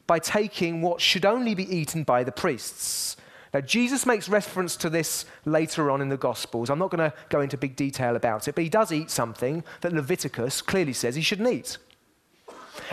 by 0.05 0.19
taking 0.19 0.83
what 0.83 1.01
should 1.01 1.25
only 1.25 1.55
be 1.55 1.75
eaten 1.75 2.03
by 2.03 2.23
the 2.23 2.31
priests. 2.31 3.17
Now, 3.53 3.61
Jesus 3.61 4.05
makes 4.05 4.27
reference 4.27 4.75
to 4.77 4.89
this 4.89 5.25
later 5.45 5.91
on 5.91 6.01
in 6.01 6.09
the 6.09 6.17
Gospels. 6.17 6.69
I'm 6.69 6.79
not 6.79 6.89
going 6.89 7.09
to 7.09 7.15
go 7.29 7.41
into 7.41 7.55
big 7.57 7.75
detail 7.75 8.15
about 8.15 8.47
it, 8.47 8.55
but 8.55 8.63
he 8.63 8.69
does 8.69 8.91
eat 8.91 9.11
something 9.11 9.63
that 9.81 9.93
Leviticus 9.93 10.61
clearly 10.61 10.93
says 10.93 11.15
he 11.15 11.21
shouldn't 11.21 11.49
eat. 11.49 11.77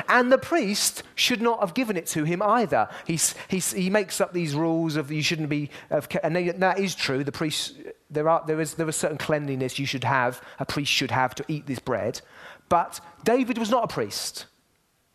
And 0.09 0.31
the 0.31 0.39
priest 0.39 1.03
should 1.15 1.41
not 1.41 1.61
have 1.61 1.73
given 1.73 1.97
it 1.97 2.07
to 2.09 2.25
him 2.25 2.43
either. 2.43 2.89
He's, 3.07 3.35
he's, 3.49 3.73
he 3.73 3.89
makes 3.89 4.21
up 4.21 4.33
these 4.33 4.55
rules 4.55 4.97
of 4.97 5.11
you 5.11 5.23
shouldn't 5.23 5.49
be, 5.49 5.71
of, 5.89 6.07
and 6.23 6.37
they, 6.37 6.51
that 6.51 6.79
is 6.79 6.95
true. 6.95 7.25
The 7.25 7.33
priest, 7.33 7.77
there, 8.11 8.29
are, 8.29 8.45
there, 8.47 8.61
is, 8.61 8.75
there 8.75 8.89
is 8.89 8.97
certain 8.97 9.19
cleanliness 9.19 9.79
you 9.79 9.87
should 9.87 10.05
have, 10.05 10.43
a 10.59 10.67
priest 10.67 10.93
should 10.93 11.11
have 11.11 11.35
to 11.37 11.45
eat 11.49 11.67
this 11.67 11.79
bread. 11.79 12.21
But 12.69 13.01
David 13.25 13.57
was 13.57 13.71
not 13.71 13.85
a 13.85 13.89
priest. 13.89 14.47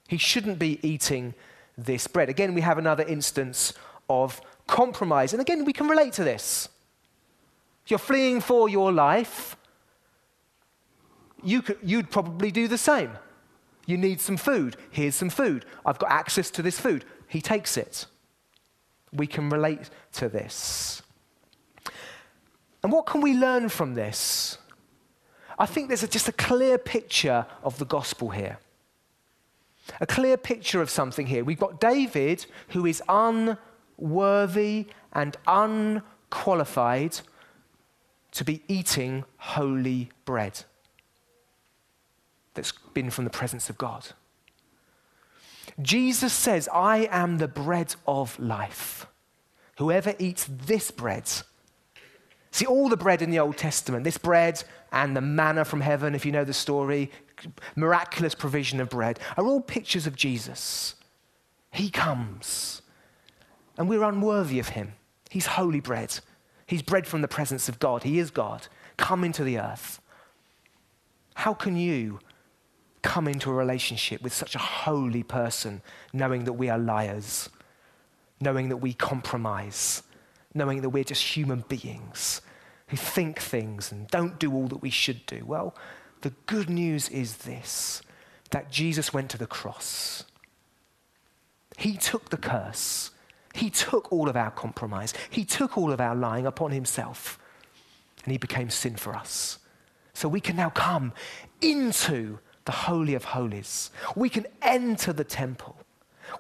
He 0.08 0.18
shouldn't 0.18 0.60
be 0.60 0.80
eating 0.82 1.36
this 1.78 2.08
bread. 2.08 2.30
Again, 2.30 2.54
we 2.54 2.62
have 2.62 2.78
another 2.78 3.04
instance 3.04 3.74
of 4.10 4.42
compromise. 4.68 5.34
And 5.34 5.42
again, 5.42 5.66
we 5.66 5.74
can 5.74 5.88
relate 5.88 6.14
to 6.14 6.24
this. 6.24 6.70
You're 7.88 8.00
fleeing 8.00 8.42
for 8.42 8.68
your 8.68 8.92
life, 8.92 9.56
you 11.44 11.62
could, 11.62 11.78
you'd 11.84 12.10
probably 12.10 12.52
do 12.52 12.68
the 12.68 12.78
same. 12.78 13.12
You 13.86 13.98
need 13.98 14.20
some 14.20 14.38
food. 14.38 14.78
Here's 14.90 15.16
some 15.16 15.30
food. 15.30 15.66
I've 15.86 16.00
got 16.00 16.10
access 16.10 16.50
to 16.52 16.64
this 16.64 16.80
food. 16.80 17.06
He 17.28 17.42
takes 17.42 17.78
it. 17.78 18.08
We 19.14 19.28
can 19.28 19.50
relate 19.50 19.92
to 20.14 20.28
this. 20.28 21.04
And 22.82 22.92
what 22.92 23.06
can 23.06 23.22
we 23.22 23.34
learn 23.34 23.70
from 23.70 23.94
this? 23.94 24.58
I 25.58 25.66
think 25.66 25.88
there's 25.88 26.04
a, 26.04 26.08
just 26.08 26.28
a 26.28 26.34
clear 26.34 26.78
picture 26.78 27.46
of 27.64 27.78
the 27.78 27.86
gospel 27.86 28.30
here. 28.30 28.58
A 30.02 30.08
clear 30.08 30.36
picture 30.36 30.82
of 30.82 30.90
something 30.90 31.28
here. 31.28 31.44
We've 31.44 31.60
got 31.60 31.80
David, 31.80 32.46
who 32.70 32.86
is 32.86 33.04
unworthy 34.00 34.88
and 35.14 35.38
unqualified 35.48 37.20
to 38.32 38.44
be 38.44 38.62
eating 38.68 39.24
holy 39.38 40.10
bread 40.26 40.64
that's 42.54 42.74
been 42.94 43.10
from 43.10 43.24
the 43.24 43.30
presence 43.30 43.70
of 43.70 43.78
God. 43.78 44.08
Jesus 45.82 46.34
says, 46.34 46.70
I 46.74 47.08
am 47.12 47.38
the 47.38 47.48
bread 47.48 47.96
of 48.08 48.40
life. 48.40 49.08
Whoever 49.78 50.16
eats 50.20 50.48
this 50.50 50.90
bread, 50.90 51.30
see, 52.52 52.66
all 52.66 52.88
the 52.88 52.96
bread 52.96 53.22
in 53.22 53.30
the 53.30 53.40
Old 53.40 53.58
Testament, 53.58 54.06
this 54.06 54.18
bread 54.18 54.64
and 54.94 55.16
the 55.16 55.22
manna 55.22 55.66
from 55.66 55.82
heaven, 55.82 56.16
if 56.16 56.26
you 56.26 56.32
know 56.32 56.46
the 56.46 56.54
story, 56.54 57.12
miraculous 57.76 58.36
provision 58.36 58.80
of 58.80 58.90
bread, 58.90 59.20
are 59.36 59.46
all 59.46 59.60
pictures 59.60 60.08
of 60.08 60.16
Jesus. 60.16 60.96
He 61.72 61.90
comes, 61.90 62.82
and 63.78 63.90
we're 63.90 64.04
unworthy 64.04 64.60
of 64.60 64.70
him. 64.70 64.94
He's 65.30 65.46
holy 65.46 65.80
bread. 65.80 66.20
He's 66.66 66.82
bread 66.82 67.08
from 67.08 67.22
the 67.22 67.28
presence 67.28 67.70
of 67.70 67.80
God. 67.80 68.04
He 68.04 68.20
is 68.20 68.32
God. 68.32 68.68
Come 68.98 69.24
into 69.24 69.44
the 69.44 69.60
earth. 69.60 70.02
How 71.36 71.54
can 71.54 71.76
you 71.76 72.20
come 73.02 73.28
into 73.28 73.52
a 73.52 73.54
relationship 73.54 74.22
with 74.22 74.34
such 74.34 74.56
a 74.56 74.60
holy 74.60 75.22
person, 75.22 75.82
knowing 76.12 76.46
that 76.46 76.54
we 76.54 76.70
are 76.70 76.78
liars, 76.78 77.50
knowing 78.42 78.70
that 78.70 78.78
we 78.78 78.94
compromise, 78.94 80.02
knowing 80.54 80.82
that 80.82 80.90
we're 80.90 81.04
just 81.04 81.36
human 81.36 81.64
beings 81.68 82.42
who 82.88 82.98
think 82.98 83.40
things 83.40 83.92
and 83.92 84.08
don't 84.08 84.40
do 84.40 84.54
all 84.54 84.68
that 84.68 84.82
we 84.82 84.90
should 84.90 85.26
do? 85.26 85.44
Well, 85.46 85.76
the 86.22 86.34
good 86.48 86.70
news 86.70 87.10
is 87.10 87.38
this 87.38 88.02
that 88.52 88.72
Jesus 88.72 89.14
went 89.14 89.30
to 89.32 89.38
the 89.38 89.48
cross. 89.48 90.24
He 91.78 91.98
took 91.98 92.30
the 92.30 92.38
curse. 92.38 93.12
He 93.56 93.70
took 93.70 94.12
all 94.12 94.28
of 94.28 94.36
our 94.36 94.52
compromise. 94.52 95.14
He 95.30 95.46
took 95.46 95.78
all 95.78 95.92
of 95.94 96.02
our 96.02 96.14
lying 96.14 96.46
upon 96.46 96.72
himself. 96.72 97.40
And 98.24 98.32
he 98.32 98.38
became 98.38 98.70
sin 98.70 98.96
for 98.96 99.16
us. 99.16 99.60
So 100.14 100.28
we 100.28 100.42
can 100.42 100.56
now 100.56 100.70
come 100.70 101.14
into 101.62 102.40
the 102.66 102.72
Holy 102.72 103.14
of 103.14 103.24
Holies. 103.24 103.92
We 104.16 104.30
can 104.30 104.46
enter 104.62 105.14
the 105.14 105.24
temple. 105.24 105.78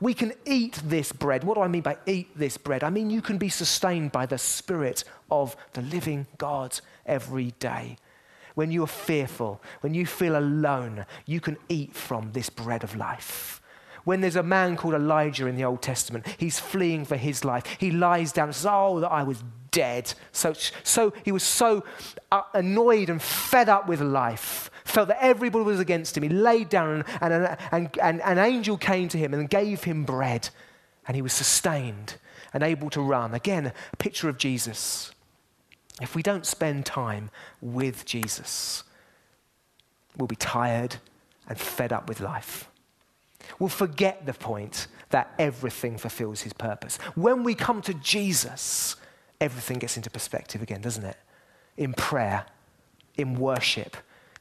We 0.02 0.14
can 0.14 0.34
eat 0.46 0.82
this 0.84 1.12
bread. 1.12 1.44
What 1.44 1.56
do 1.56 1.62
I 1.62 1.68
mean 1.68 1.84
by 1.84 1.98
eat 2.06 2.38
this 2.38 2.58
bread? 2.58 2.84
I 2.84 2.90
mean 2.90 3.10
you 3.10 3.22
can 3.22 3.38
be 3.38 3.50
sustained 3.50 4.12
by 4.12 4.26
the 4.26 4.38
Spirit 4.38 5.04
of 5.32 5.56
the 5.74 5.84
living 5.84 6.28
God 6.38 6.80
every 7.06 7.52
day. 7.60 7.98
When 8.56 8.72
you 8.72 8.84
are 8.84 8.88
fearful, 8.88 9.62
when 9.82 9.94
you 9.94 10.06
feel 10.06 10.38
alone, 10.38 11.06
you 11.26 11.40
can 11.40 11.58
eat 11.70 11.94
from 11.94 12.32
this 12.32 12.50
bread 12.50 12.84
of 12.84 12.96
life. 12.96 13.62
When 14.06 14.22
there's 14.22 14.38
a 14.38 14.44
man 14.44 14.78
called 14.78 14.94
Elijah 14.94 15.48
in 15.48 15.58
the 15.58 15.66
Old 15.66 15.82
Testament, 15.82 16.26
he's 16.38 16.60
fleeing 16.60 17.06
for 17.06 17.18
his 17.18 17.44
life. 17.44 17.66
He 17.80 17.92
lies 17.92 18.32
down 18.32 18.48
and 18.50 18.56
says, 18.56 18.68
Oh, 18.72 19.02
that 19.02 19.12
I 19.12 19.24
was 19.24 19.44
dead. 19.72 20.14
So, 20.32 20.54
so 20.84 21.14
he 21.24 21.32
was 21.32 21.44
so 21.44 21.84
uh, 22.32 22.44
annoyed 22.54 23.10
and 23.10 23.22
fed 23.22 23.68
up 23.68 23.88
with 23.88 24.00
life 24.00 24.72
felt 24.86 25.08
that 25.10 25.18
everybody 25.22 25.66
was 25.66 25.80
against 25.80 26.16
him. 26.16 26.24
He 26.24 26.30
laid 26.30 26.70
down, 26.70 27.04
and, 27.20 27.34
and, 27.34 27.58
and, 27.72 27.98
and 27.98 28.22
an 28.22 28.38
angel 28.38 28.78
came 28.78 29.10
to 29.10 29.18
him 29.18 29.34
and 29.34 29.50
gave 29.50 29.84
him 29.84 30.06
bread, 30.06 30.50
and 31.08 31.16
he 31.16 31.22
was 31.22 31.34
sustained 31.34 32.16
and 32.54 32.64
able 32.64 32.90
to 32.92 33.02
run. 33.02 33.34
Again, 33.34 33.74
a 33.92 33.98
picture 33.98 34.30
of 34.30 34.38
Jesus. 34.38 35.12
If 36.02 36.16
we 36.16 36.24
don't 36.24 36.46
spend 36.46 36.86
time 36.86 37.30
with 37.62 38.06
Jesus, 38.06 38.84
we'll 40.16 40.28
be 40.28 40.36
tired 40.36 40.98
and 41.48 41.58
fed 41.58 41.92
up 41.92 42.08
with 42.08 42.22
life. 42.22 42.70
We'll 43.60 43.70
forget 43.70 44.26
the 44.26 44.34
point 44.34 44.88
that 45.10 45.34
everything 45.40 45.98
fulfills 45.98 46.42
his 46.42 46.54
purpose. 46.54 46.98
When 47.16 47.44
we 47.44 47.56
come 47.56 47.82
to 47.84 47.94
Jesus, 47.96 48.96
everything 49.40 49.80
gets 49.80 49.98
into 49.98 50.10
perspective 50.10 50.62
again, 50.62 50.82
doesn't 50.82 51.06
it? 51.06 51.18
In 51.78 51.94
prayer, 51.94 52.46
in 53.18 53.36
worship, 53.40 53.98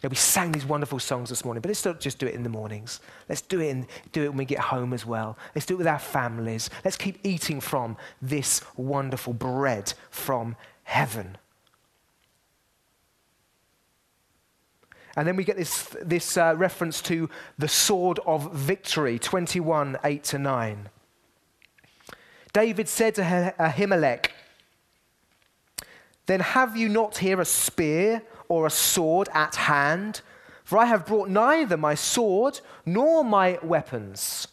we 0.08 0.16
sang 0.16 0.52
these 0.52 0.66
wonderful 0.66 0.98
songs 0.98 1.30
this 1.30 1.44
morning, 1.44 1.60
but 1.60 1.68
let's 1.68 1.84
not 1.84 2.00
just 2.00 2.18
do 2.18 2.26
it 2.26 2.34
in 2.34 2.42
the 2.42 2.48
mornings. 2.48 3.00
Let's 3.28 3.40
do 3.40 3.60
it, 3.60 3.68
in, 3.68 3.86
do 4.12 4.22
it 4.22 4.28
when 4.28 4.36
we 4.36 4.44
get 4.44 4.58
home 4.58 4.92
as 4.92 5.06
well. 5.06 5.38
Let's 5.54 5.66
do 5.66 5.74
it 5.74 5.78
with 5.78 5.86
our 5.86 5.98
families. 5.98 6.70
Let's 6.84 6.96
keep 6.96 7.18
eating 7.24 7.60
from 7.60 7.96
this 8.20 8.60
wonderful 8.76 9.32
bread 9.32 9.94
from 10.10 10.56
heaven. 10.82 11.38
And 15.16 15.28
then 15.28 15.36
we 15.36 15.44
get 15.44 15.56
this, 15.56 15.94
this 16.02 16.36
uh, 16.36 16.54
reference 16.56 17.00
to 17.02 17.30
the 17.56 17.68
sword 17.68 18.18
of 18.26 18.52
victory, 18.52 19.18
21, 19.18 19.98
8 20.02 20.24
to 20.24 20.38
9. 20.38 20.88
David 22.52 22.88
said 22.88 23.14
to 23.16 23.54
Ahimelech, 23.58 24.28
Then 26.26 26.40
have 26.40 26.76
you 26.76 26.88
not 26.88 27.18
here 27.18 27.40
a 27.40 27.44
spear 27.44 28.22
or 28.48 28.66
a 28.66 28.70
sword 28.70 29.28
at 29.34 29.54
hand, 29.54 30.20
for 30.64 30.78
I 30.78 30.86
have 30.86 31.06
brought 31.06 31.28
neither 31.28 31.76
my 31.76 31.94
sword 31.94 32.60
nor 32.86 33.24
my 33.24 33.58
weapons 33.62 34.48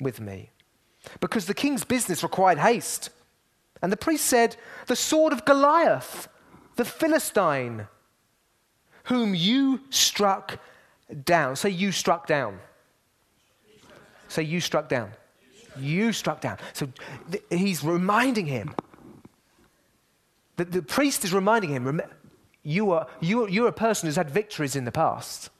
with 0.00 0.20
me, 0.20 0.50
because 1.20 1.46
the 1.46 1.54
king's 1.54 1.84
business 1.84 2.22
required 2.22 2.58
haste. 2.58 3.10
And 3.80 3.92
the 3.92 3.96
priest 3.96 4.24
said, 4.24 4.56
The 4.86 4.96
sword 4.96 5.32
of 5.32 5.44
Goliath, 5.44 6.28
the 6.76 6.84
Philistine, 6.84 7.86
whom 9.08 9.34
you 9.34 9.80
struck 9.90 10.58
down. 11.24 11.56
Say, 11.56 11.70
you 11.70 11.92
struck 11.92 12.26
down. 12.26 12.58
Say, 14.28 14.42
you 14.42 14.60
struck 14.60 14.88
down. 14.88 15.12
You 15.78 16.12
struck 16.12 16.40
down. 16.40 16.58
So 16.74 16.88
th- 17.30 17.42
he's 17.48 17.82
reminding 17.82 18.46
him. 18.46 18.74
The, 20.56 20.66
the 20.66 20.82
priest 20.82 21.24
is 21.24 21.32
reminding 21.32 21.70
him, 21.70 22.02
you 22.62 22.90
are, 22.90 23.06
you, 23.20 23.44
are, 23.44 23.48
you're 23.48 23.68
a 23.68 23.72
person 23.72 24.08
who's 24.08 24.16
had 24.16 24.28
victories 24.28 24.76
in 24.76 24.84
the 24.84 24.92
past. 24.92 25.50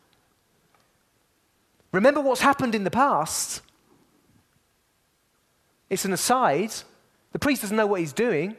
Remember 1.93 2.21
what's 2.21 2.43
happened 2.43 2.75
in 2.75 2.85
the 2.85 2.91
past. 2.91 3.63
It's 5.89 6.05
an 6.05 6.13
aside. 6.13 6.73
The 7.33 7.39
priest 7.39 7.63
doesn't 7.63 7.77
know 7.77 7.87
what 7.87 8.01
he's 8.01 8.13
doing. 8.13 8.57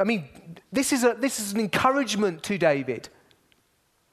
I 0.00 0.02
mean, 0.02 0.24
this 0.72 0.92
is, 0.92 1.04
a, 1.04 1.14
this 1.16 1.38
is 1.38 1.52
an 1.52 1.60
encouragement 1.60 2.42
to 2.44 2.58
David. 2.58 3.08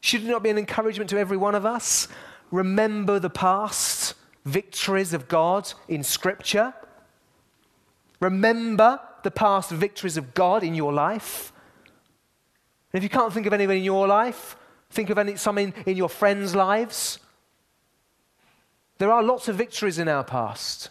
Should 0.01 0.23
it 0.23 0.27
not 0.27 0.43
be 0.43 0.49
an 0.49 0.57
encouragement 0.57 1.09
to 1.09 1.17
every 1.17 1.37
one 1.37 1.55
of 1.55 1.65
us? 1.65 2.07
Remember 2.51 3.19
the 3.19 3.29
past 3.29 4.15
victories 4.45 5.13
of 5.13 5.27
God 5.27 5.71
in 5.87 6.03
Scripture. 6.03 6.73
Remember 8.19 8.99
the 9.23 9.31
past 9.31 9.71
victories 9.71 10.17
of 10.17 10.33
God 10.33 10.63
in 10.63 10.73
your 10.73 10.93
life. 10.93 11.51
And 12.91 12.99
if 12.99 13.03
you 13.03 13.09
can't 13.09 13.33
think 13.33 13.45
of 13.45 13.53
anyone 13.53 13.77
in 13.77 13.83
your 13.83 14.07
life, 14.07 14.55
think 14.89 15.09
of 15.09 15.17
any, 15.17 15.35
some 15.35 15.57
in, 15.57 15.73
in 15.85 15.97
your 15.97 16.09
friends' 16.09 16.55
lives. 16.55 17.19
There 18.97 19.11
are 19.11 19.23
lots 19.23 19.47
of 19.47 19.55
victories 19.55 19.99
in 19.99 20.07
our 20.07 20.23
past, 20.23 20.89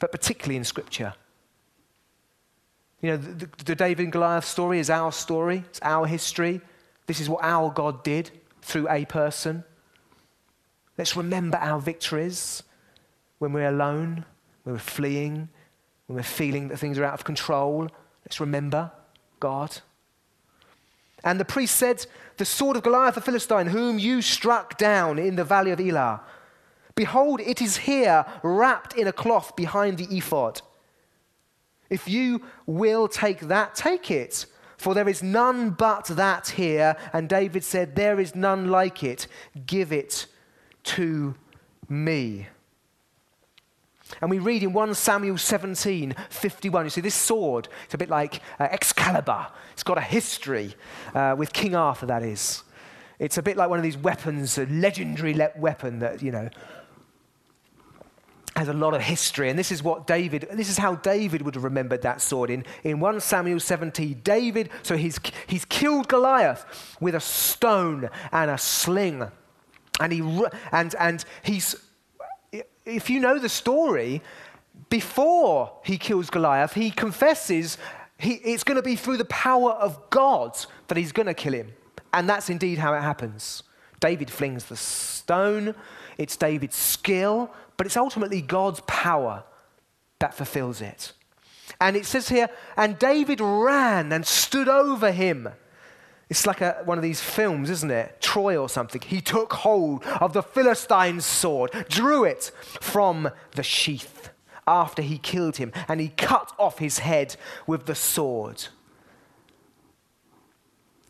but 0.00 0.12
particularly 0.12 0.56
in 0.56 0.64
Scripture. 0.64 1.14
You 3.02 3.10
know, 3.10 3.16
the, 3.16 3.48
the 3.64 3.74
David 3.74 4.04
and 4.04 4.12
Goliath 4.12 4.44
story 4.44 4.78
is 4.78 4.90
our 4.90 5.12
story, 5.12 5.64
it's 5.68 5.80
our 5.82 6.06
history. 6.06 6.60
This 7.08 7.20
is 7.20 7.28
what 7.28 7.42
our 7.42 7.70
God 7.70 8.04
did 8.04 8.30
through 8.60 8.88
a 8.88 9.06
person. 9.06 9.64
Let's 10.98 11.16
remember 11.16 11.56
our 11.56 11.80
victories 11.80 12.62
when 13.38 13.52
we're 13.52 13.68
alone, 13.68 14.26
when 14.62 14.74
we're 14.74 14.78
fleeing, 14.78 15.48
when 16.06 16.16
we're 16.16 16.22
feeling 16.22 16.68
that 16.68 16.76
things 16.76 16.98
are 16.98 17.04
out 17.04 17.14
of 17.14 17.24
control. 17.24 17.88
Let's 18.24 18.40
remember 18.40 18.92
God. 19.40 19.78
And 21.24 21.40
the 21.40 21.46
priest 21.46 21.76
said, 21.76 22.04
The 22.36 22.44
sword 22.44 22.76
of 22.76 22.82
Goliath 22.82 23.14
the 23.14 23.22
Philistine, 23.22 23.68
whom 23.68 23.98
you 23.98 24.20
struck 24.20 24.76
down 24.76 25.18
in 25.18 25.36
the 25.36 25.44
valley 25.44 25.70
of 25.70 25.80
Elah. 25.80 26.20
Behold, 26.94 27.40
it 27.40 27.62
is 27.62 27.78
here, 27.78 28.26
wrapped 28.42 28.94
in 28.94 29.06
a 29.06 29.12
cloth 29.12 29.56
behind 29.56 29.96
the 29.96 30.14
ephod. 30.14 30.60
If 31.88 32.06
you 32.06 32.42
will 32.66 33.08
take 33.08 33.40
that, 33.40 33.74
take 33.74 34.10
it. 34.10 34.44
For 34.78 34.94
there 34.94 35.08
is 35.08 35.22
none 35.22 35.70
but 35.70 36.06
that 36.06 36.50
here. 36.50 36.96
And 37.12 37.28
David 37.28 37.64
said, 37.64 37.96
There 37.96 38.18
is 38.18 38.34
none 38.34 38.70
like 38.70 39.02
it. 39.02 39.26
Give 39.66 39.92
it 39.92 40.26
to 40.84 41.34
me. 41.88 42.46
And 44.20 44.30
we 44.30 44.38
read 44.38 44.62
in 44.62 44.72
1 44.72 44.94
Samuel 44.94 45.36
17, 45.36 46.14
51, 46.30 46.84
you 46.84 46.90
see, 46.90 47.00
this 47.00 47.14
sword, 47.14 47.68
it's 47.84 47.94
a 47.94 47.98
bit 47.98 48.08
like 48.08 48.40
uh, 48.58 48.68
Excalibur. 48.70 49.48
It's 49.72 49.82
got 49.82 49.98
a 49.98 50.02
history 50.02 50.74
uh, 51.14 51.34
with 51.36 51.52
King 51.52 51.74
Arthur, 51.74 52.06
that 52.06 52.22
is. 52.22 52.62
It's 53.18 53.36
a 53.36 53.42
bit 53.42 53.56
like 53.56 53.68
one 53.68 53.78
of 53.78 53.82
these 53.82 53.98
weapons, 53.98 54.56
a 54.58 54.66
legendary 54.66 55.34
le- 55.34 55.50
weapon 55.56 55.98
that, 55.98 56.22
you 56.22 56.30
know, 56.30 56.48
has 58.58 58.68
a 58.68 58.72
lot 58.72 58.92
of 58.92 59.00
history. 59.00 59.48
And 59.48 59.58
this 59.58 59.72
is 59.72 59.82
what 59.82 60.06
David, 60.06 60.48
this 60.52 60.68
is 60.68 60.78
how 60.78 60.96
David 60.96 61.42
would 61.42 61.54
have 61.54 61.64
remembered 61.64 62.02
that 62.02 62.20
sword. 62.20 62.50
In, 62.50 62.64
in 62.84 63.00
1 63.00 63.20
Samuel 63.20 63.60
17, 63.60 64.20
David, 64.22 64.70
so 64.82 64.96
he's, 64.96 65.18
he's 65.46 65.64
killed 65.64 66.08
Goliath 66.08 66.96
with 67.00 67.14
a 67.14 67.20
stone 67.20 68.10
and 68.32 68.50
a 68.50 68.58
sling. 68.58 69.30
And, 70.00 70.12
he, 70.12 70.44
and, 70.72 70.94
and 70.98 71.24
he's 71.42 71.76
if 72.88 73.10
you 73.10 73.20
know 73.20 73.38
the 73.38 73.48
story, 73.48 74.22
before 74.88 75.72
he 75.84 75.98
kills 75.98 76.30
Goliath, 76.30 76.72
he 76.72 76.90
confesses 76.90 77.78
he, 78.16 78.34
it's 78.34 78.64
going 78.64 78.76
to 78.76 78.82
be 78.82 78.96
through 78.96 79.18
the 79.18 79.24
power 79.26 79.72
of 79.72 80.10
God 80.10 80.58
that 80.88 80.96
he's 80.96 81.12
going 81.12 81.26
to 81.26 81.34
kill 81.34 81.52
him. 81.52 81.72
And 82.12 82.28
that's 82.28 82.50
indeed 82.50 82.78
how 82.78 82.94
it 82.94 83.02
happens. 83.02 83.62
David 84.00 84.30
flings 84.30 84.64
the 84.64 84.76
stone, 84.76 85.74
it's 86.16 86.36
David's 86.36 86.76
skill, 86.76 87.52
but 87.78 87.86
it's 87.86 87.96
ultimately 87.96 88.42
God's 88.42 88.80
power 88.86 89.44
that 90.18 90.34
fulfills 90.34 90.82
it. 90.82 91.12
And 91.80 91.96
it 91.96 92.04
says 92.04 92.28
here, 92.28 92.50
and 92.76 92.98
David 92.98 93.40
ran 93.40 94.12
and 94.12 94.26
stood 94.26 94.68
over 94.68 95.12
him. 95.12 95.48
It's 96.28 96.46
like 96.46 96.60
a, 96.60 96.82
one 96.84 96.98
of 96.98 97.02
these 97.02 97.20
films, 97.20 97.70
isn't 97.70 97.90
it? 97.90 98.20
Troy 98.20 98.58
or 98.58 98.68
something. 98.68 99.00
He 99.00 99.20
took 99.20 99.52
hold 99.52 100.04
of 100.20 100.32
the 100.32 100.42
Philistine's 100.42 101.24
sword, 101.24 101.70
drew 101.88 102.24
it 102.24 102.50
from 102.80 103.30
the 103.54 103.62
sheath 103.62 104.30
after 104.66 105.00
he 105.00 105.16
killed 105.16 105.56
him, 105.56 105.72
and 105.86 106.00
he 106.00 106.08
cut 106.08 106.52
off 106.58 106.80
his 106.80 106.98
head 106.98 107.36
with 107.66 107.86
the 107.86 107.94
sword. 107.94 108.66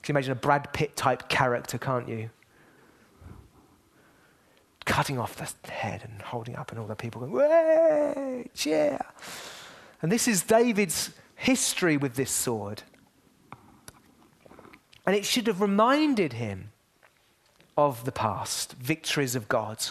Can 0.03 0.15
you 0.15 0.19
imagine 0.19 0.33
a 0.33 0.37
Brad 0.37 0.73
Pitt 0.73 0.95
type 0.97 1.29
character, 1.29 1.79
can't 1.79 2.09
you? 2.09 2.31
Cutting 4.89 5.19
off 5.19 5.37
the 5.37 5.71
head 5.71 6.03
and 6.03 6.23
holding 6.23 6.57
up, 6.57 6.71
and 6.71 6.81
all 6.81 6.87
the 6.87 6.97
people 6.97 7.21
going, 7.21 7.33
Way, 7.33 8.51
cheer. 8.55 8.99
And 10.01 10.11
this 10.11 10.27
is 10.27 10.43
David's 10.43 11.11
history 11.37 11.99
with 11.99 12.15
this 12.15 12.31
sword. 12.31 12.83
And 15.07 15.15
it 15.15 15.27
should 15.27 15.47
have 15.47 15.61
reminded 15.61 16.33
him 16.33 16.71
of 17.77 18.07
the 18.07 18.13
past, 18.13 18.73
victories 18.73 19.37
of 19.37 19.47
God 19.47 19.85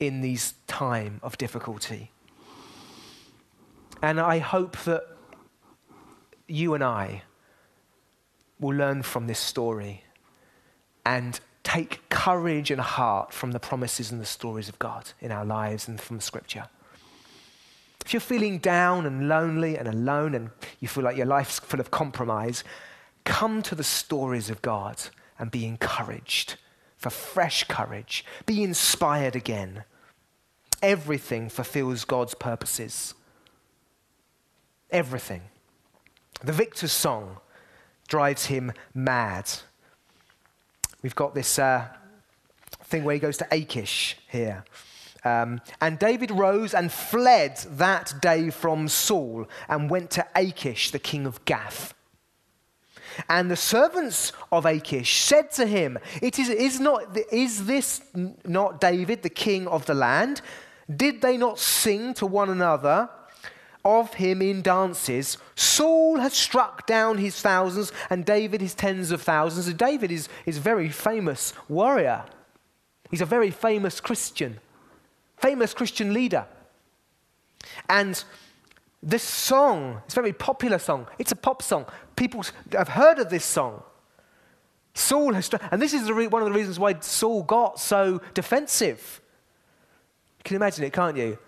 in 0.00 0.20
these 0.20 0.54
time 0.66 1.20
of 1.22 1.38
difficulty. 1.38 2.10
And 4.02 4.20
I 4.20 4.38
hope 4.38 4.76
that 4.78 5.04
you 6.48 6.74
and 6.74 6.82
I 6.82 7.22
will 8.58 8.76
learn 8.76 9.02
from 9.02 9.28
this 9.28 9.38
story 9.38 10.02
and 11.06 11.38
take 11.64 12.08
courage 12.10 12.70
and 12.70 12.80
heart 12.80 13.32
from 13.32 13.52
the 13.52 13.58
promises 13.58 14.12
and 14.12 14.20
the 14.20 14.26
stories 14.26 14.68
of 14.68 14.78
God 14.78 15.10
in 15.20 15.32
our 15.32 15.44
lives 15.44 15.88
and 15.88 16.00
from 16.00 16.20
Scripture. 16.20 16.66
If 18.04 18.12
you're 18.12 18.20
feeling 18.20 18.58
down 18.58 19.06
and 19.06 19.28
lonely 19.28 19.76
and 19.76 19.88
alone 19.88 20.34
and 20.34 20.50
you 20.78 20.88
feel 20.88 21.02
like 21.02 21.16
your 21.16 21.26
life's 21.26 21.58
full 21.58 21.80
of 21.80 21.90
compromise, 21.90 22.62
come 23.24 23.62
to 23.62 23.74
the 23.74 23.82
stories 23.82 24.50
of 24.50 24.62
God 24.62 25.00
and 25.38 25.50
be 25.50 25.66
encouraged 25.66 26.56
for 26.98 27.10
fresh 27.10 27.64
courage. 27.64 28.24
Be 28.46 28.62
inspired 28.62 29.34
again. 29.34 29.84
Everything 30.82 31.48
fulfills 31.48 32.04
God's 32.04 32.34
purposes. 32.34 33.14
Everything. 34.90 35.42
The 36.42 36.52
victor's 36.52 36.92
song 36.92 37.38
drives 38.06 38.46
him 38.46 38.72
mad. 38.94 39.50
We've 41.04 41.14
got 41.14 41.34
this 41.34 41.58
uh, 41.58 41.86
thing 42.84 43.04
where 43.04 43.12
he 43.12 43.20
goes 43.20 43.36
to 43.36 43.46
Achish 43.52 44.16
here. 44.26 44.64
Um, 45.22 45.60
and 45.82 45.98
David 45.98 46.30
rose 46.30 46.72
and 46.72 46.90
fled 46.90 47.58
that 47.72 48.14
day 48.22 48.48
from 48.48 48.88
Saul 48.88 49.46
and 49.68 49.90
went 49.90 50.10
to 50.12 50.26
Achish, 50.34 50.92
the 50.92 50.98
king 50.98 51.26
of 51.26 51.44
Gath. 51.44 51.92
And 53.28 53.50
the 53.50 53.56
servants 53.56 54.32
of 54.50 54.64
Achish 54.64 55.20
said 55.20 55.50
to 55.52 55.66
him, 55.66 55.98
it 56.22 56.38
is, 56.38 56.48
is, 56.48 56.80
not, 56.80 57.14
is 57.30 57.66
this 57.66 58.00
not 58.46 58.80
David, 58.80 59.22
the 59.22 59.28
king 59.28 59.68
of 59.68 59.84
the 59.84 59.94
land? 59.94 60.40
Did 60.96 61.20
they 61.20 61.36
not 61.36 61.58
sing 61.58 62.14
to 62.14 62.24
one 62.24 62.48
another 62.48 63.10
of 63.84 64.14
him 64.14 64.40
in 64.42 64.62
dances? 64.62 65.38
Saul 65.54 66.18
has 66.18 66.32
struck 66.32 66.86
down 66.86 67.18
his 67.18 67.40
thousands 67.40 67.92
and 68.10 68.24
David 68.24 68.60
his 68.60 68.74
tens 68.74 69.10
of 69.10 69.22
thousands. 69.22 69.68
And 69.68 69.78
David 69.78 70.10
is, 70.10 70.28
is 70.46 70.56
a 70.56 70.60
very 70.60 70.88
famous 70.88 71.52
warrior. 71.68 72.24
He's 73.10 73.20
a 73.20 73.26
very 73.26 73.50
famous 73.50 74.00
Christian 74.00 74.58
famous 75.44 75.74
Christian 75.74 76.14
leader. 76.14 76.46
And 77.90 78.24
this 79.02 79.22
song, 79.22 80.00
it's 80.06 80.14
a 80.14 80.20
very 80.20 80.32
popular 80.32 80.78
song. 80.78 81.06
It's 81.18 81.32
a 81.32 81.36
pop 81.36 81.62
song. 81.62 81.84
People 82.16 82.44
have 82.72 82.88
heard 82.88 83.18
of 83.18 83.28
this 83.28 83.44
song. 83.44 83.82
Saul 84.94 85.34
has, 85.34 85.50
and 85.70 85.82
this 85.82 85.92
is 85.92 86.10
re- 86.10 86.28
one 86.28 86.40
of 86.40 86.48
the 86.48 86.54
reasons 86.54 86.78
why 86.78 86.98
Saul 87.00 87.42
got 87.42 87.78
so 87.78 88.22
defensive. 88.32 89.20
You 90.38 90.44
can 90.44 90.56
imagine 90.56 90.84
it, 90.84 90.94
can't 90.94 91.16
you? 91.16 91.38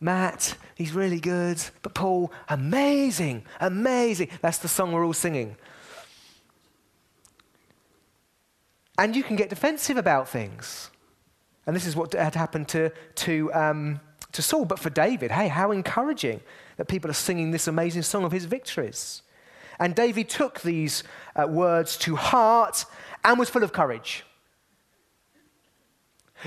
Matt, 0.00 0.56
he's 0.74 0.92
really 0.92 1.20
good, 1.20 1.62
but 1.82 1.94
Paul, 1.94 2.32
amazing, 2.48 3.44
amazing. 3.60 4.28
That's 4.42 4.58
the 4.58 4.68
song 4.68 4.92
we're 4.92 5.04
all 5.04 5.12
singing. 5.12 5.56
And 8.98 9.16
you 9.16 9.22
can 9.22 9.36
get 9.36 9.50
defensive 9.50 9.96
about 9.96 10.28
things. 10.28 10.90
And 11.66 11.74
this 11.74 11.86
is 11.86 11.96
what 11.96 12.12
had 12.12 12.34
happened 12.34 12.68
to, 12.68 12.90
to, 13.16 13.52
um, 13.54 14.00
to 14.32 14.42
Saul. 14.42 14.64
But 14.64 14.78
for 14.78 14.90
David, 14.90 15.30
hey, 15.30 15.48
how 15.48 15.72
encouraging 15.72 16.40
that 16.76 16.86
people 16.86 17.10
are 17.10 17.14
singing 17.14 17.50
this 17.50 17.66
amazing 17.66 18.02
song 18.02 18.24
of 18.24 18.32
his 18.32 18.44
victories. 18.44 19.22
And 19.78 19.94
David 19.94 20.28
took 20.28 20.60
these 20.60 21.02
uh, 21.34 21.46
words 21.46 21.96
to 21.98 22.16
heart 22.16 22.84
and 23.24 23.38
was 23.38 23.48
full 23.48 23.64
of 23.64 23.72
courage. 23.72 24.24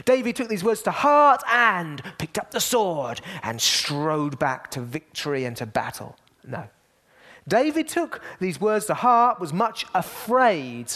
David 0.05 0.36
took 0.36 0.49
these 0.49 0.63
words 0.63 0.81
to 0.83 0.91
heart 0.91 1.41
and 1.51 2.01
picked 2.17 2.38
up 2.38 2.51
the 2.51 2.60
sword 2.60 3.21
and 3.43 3.62
strode 3.62 4.39
back 4.39 4.71
to 4.71 4.81
victory 4.81 5.45
and 5.45 5.55
to 5.57 5.65
battle. 5.65 6.17
No. 6.45 6.67
David 7.47 7.88
took 7.88 8.21
these 8.39 8.60
words 8.60 8.86
to 8.88 8.93
heart, 8.93 9.39
was 9.39 9.53
much 9.53 9.86
afraid 9.93 10.91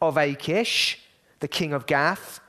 of 0.00 0.16
Achish, 0.16 1.00
the 1.40 1.48
king 1.48 1.72
of 1.72 1.86
Gath, 1.86 2.40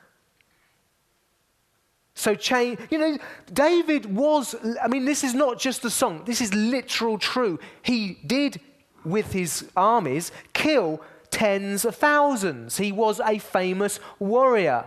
so, 2.17 2.33
change, 2.33 2.79
you 2.89 2.97
know, 2.97 3.17
David 3.51 4.05
was, 4.15 4.55
I 4.81 4.87
mean, 4.87 5.03
this 5.03 5.23
is 5.23 5.33
not 5.33 5.59
just 5.59 5.83
a 5.83 5.89
song, 5.89 6.23
this 6.25 6.39
is 6.39 6.53
literal 6.53 7.17
true. 7.19 7.59
He 7.81 8.17
did, 8.25 8.61
with 9.03 9.33
his 9.33 9.69
armies, 9.75 10.31
kill 10.53 11.01
tens 11.29 11.83
of 11.83 11.95
thousands. 11.95 12.77
He 12.77 12.93
was 12.93 13.19
a 13.19 13.37
famous 13.37 13.99
warrior. 14.17 14.85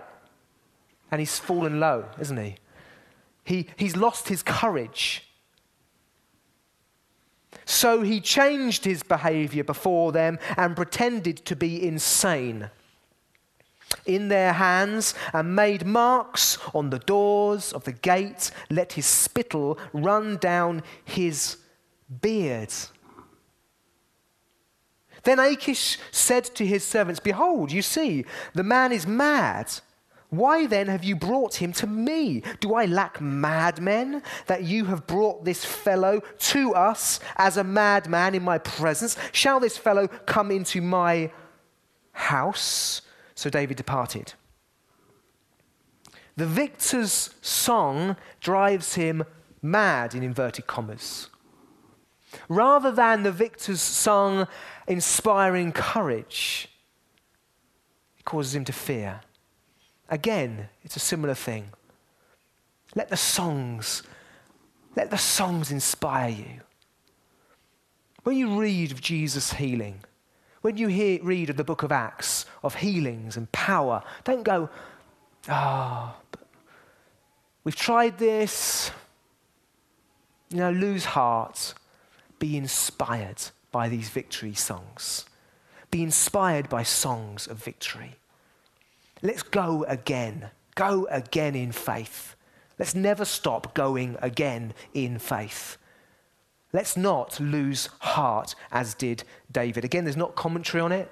And 1.11 1.21
he's 1.21 1.39
fallen 1.39 1.81
low, 1.81 2.07
isn't 2.21 2.37
he? 2.37 2.57
he 3.49 3.67
he's 3.77 3.97
lost 3.97 4.29
his 4.29 4.43
courage. 4.43 5.25
So 7.65 8.03
he 8.03 8.21
changed 8.21 8.85
his 8.85 9.03
behavior 9.03 9.65
before 9.65 10.13
them 10.13 10.39
and 10.57 10.77
pretended 10.77 11.39
to 11.47 11.57
be 11.57 11.87
insane 11.87 12.71
in 14.05 14.29
their 14.29 14.53
hands 14.53 15.15
and 15.33 15.57
made 15.57 15.87
marks 15.87 16.59
on 16.75 16.91
the 16.91 16.99
doors 16.99 17.73
of 17.73 17.85
the 17.85 17.93
gate, 17.93 18.51
let 18.71 18.93
his 18.93 19.07
spittle 19.07 19.79
run 19.93 20.37
down 20.37 20.83
his 21.05 21.57
beard. 22.21 22.73
Then 25.25 25.39
Achish 25.39 25.99
said 26.11 26.45
to 26.57 26.67
his 26.67 26.85
servants, 26.85 27.21
Behold, 27.21 27.73
you 27.73 27.83
see, 27.83 28.25
the 28.55 28.63
man 28.63 28.93
is 28.93 29.07
mad. 29.07 29.71
Why 30.31 30.67
then 30.67 30.89
have 30.89 31.05
you 31.05 31.17
brought 31.17 31.55
him 31.55 31.73
to 31.75 31.87
me? 31.87 32.43
Do 32.61 32.75
I 32.75 32.85
lack 32.85 33.21
madmen 33.21 34.23
that 34.47 34.65
you 34.65 34.85
have 34.87 35.07
brought 35.07 35.45
this 35.45 35.65
fellow 35.65 36.21
to 36.21 36.75
us 36.75 37.19
as 37.37 37.57
a 37.57 37.65
madman 37.65 38.35
in 38.35 38.43
my 38.43 38.59
presence? 38.59 39.17
Shall 39.33 39.59
this 39.59 39.79
fellow 39.79 40.07
come 40.07 40.51
into 40.51 40.83
my 40.83 41.33
house? 42.13 43.01
So 43.35 43.49
David 43.49 43.79
departed. 43.79 44.35
The 46.37 46.47
victor's 46.47 47.35
song 47.41 48.17
drives 48.41 48.95
him 48.95 49.25
mad, 49.63 50.15
in 50.15 50.23
inverted 50.23 50.67
commas. 50.67 51.31
Rather 52.49 52.93
than 52.93 53.23
the 53.23 53.33
victor's 53.33 53.81
song 53.81 54.47
inspiring 54.87 55.73
courage, 55.73 56.69
it 58.19 58.25
causes 58.25 58.55
him 58.55 58.65
to 58.67 58.73
fear. 58.73 59.21
Again, 60.09 60.69
it's 60.83 60.97
a 60.97 61.01
similar 61.01 61.35
thing. 61.35 61.71
Let 62.95 63.11
the 63.11 63.17
songs, 63.17 64.03
let 64.97 65.11
the 65.11 65.19
songs 65.19 65.71
inspire 65.71 66.31
you. 66.31 66.61
When 68.25 68.37
you 68.37 68.59
read 68.59 68.93
of 68.93 69.01
Jesus' 69.01 69.53
healing, 69.55 70.01
when 70.63 70.77
you 70.77 70.89
hear, 70.89 71.23
read 71.23 71.51
of 71.51 71.57
the 71.57 71.65
book 71.65 71.83
of 71.83 71.93
Acts, 71.93 72.47
of 72.63 72.77
healings 72.77 73.37
and 73.37 73.51
power, 73.53 74.03
don't 74.25 74.43
go, 74.43 74.69
ah, 75.49 76.17
oh, 76.17 76.39
we've 77.65 77.77
tried 77.77 78.19
this. 78.19 78.91
You 80.51 80.59
know, 80.59 80.71
lose 80.71 81.05
heart. 81.05 81.75
Be 82.39 82.57
inspired 82.57 83.43
by 83.71 83.89
these 83.89 84.09
victory 84.09 84.55
songs. 84.55 85.27
Be 85.91 86.03
inspired 86.03 86.69
by 86.69 86.83
songs 86.83 87.47
of 87.47 87.63
victory. 87.63 88.17
Let's 89.23 89.43
go 89.43 89.85
again. 89.85 90.51
Go 90.75 91.07
again 91.11 91.55
in 91.55 91.73
faith. 91.73 92.37
Let's 92.79 92.95
never 92.95 93.25
stop 93.25 93.75
going 93.75 94.17
again 94.23 94.73
in 94.95 95.19
faith. 95.19 95.77
Let's 96.73 96.97
not 96.97 97.41
lose 97.41 97.89
heart 98.01 98.55
as 98.71 98.95
did 98.95 99.25
David. 99.51 99.85
Again, 99.85 100.05
there's 100.05 100.17
not 100.17 100.37
commentary 100.37 100.81
on 100.81 100.93
it. 100.93 101.11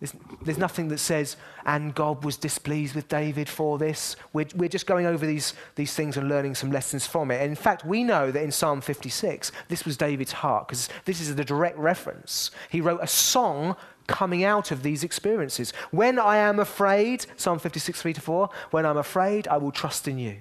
There's, 0.00 0.14
there's, 0.42 0.58
nothing 0.58 0.88
that 0.88 0.98
says, 0.98 1.36
and 1.64 1.94
God 1.94 2.22
was 2.22 2.36
displeased 2.36 2.94
with 2.94 3.08
David 3.08 3.48
for 3.48 3.78
this. 3.78 4.14
We're, 4.34 4.46
we're 4.54 4.68
just 4.68 4.86
going 4.86 5.06
over 5.06 5.24
these, 5.24 5.54
these 5.74 5.94
things 5.94 6.18
and 6.18 6.28
learning 6.28 6.54
some 6.54 6.70
lessons 6.70 7.06
from 7.06 7.30
it. 7.30 7.40
And 7.40 7.48
in 7.48 7.56
fact, 7.56 7.86
we 7.86 8.04
know 8.04 8.30
that 8.30 8.42
in 8.42 8.52
Psalm 8.52 8.82
56, 8.82 9.52
this 9.68 9.86
was 9.86 9.96
David's 9.96 10.32
heart, 10.32 10.68
because 10.68 10.90
this 11.06 11.18
is 11.18 11.34
the 11.34 11.44
direct 11.46 11.78
reference. 11.78 12.50
He 12.68 12.82
wrote 12.82 13.00
a 13.02 13.06
song 13.06 13.74
coming 14.06 14.44
out 14.44 14.70
of 14.70 14.82
these 14.82 15.04
experiences. 15.04 15.72
When 15.90 16.18
I 16.18 16.36
am 16.38 16.58
afraid, 16.58 17.26
Psalm 17.36 17.58
56, 17.58 18.00
3 18.00 18.12
to 18.14 18.20
4, 18.20 18.48
when 18.70 18.86
I'm 18.86 18.96
afraid, 18.96 19.48
I 19.48 19.56
will 19.56 19.72
trust 19.72 20.08
in 20.08 20.18
you. 20.18 20.38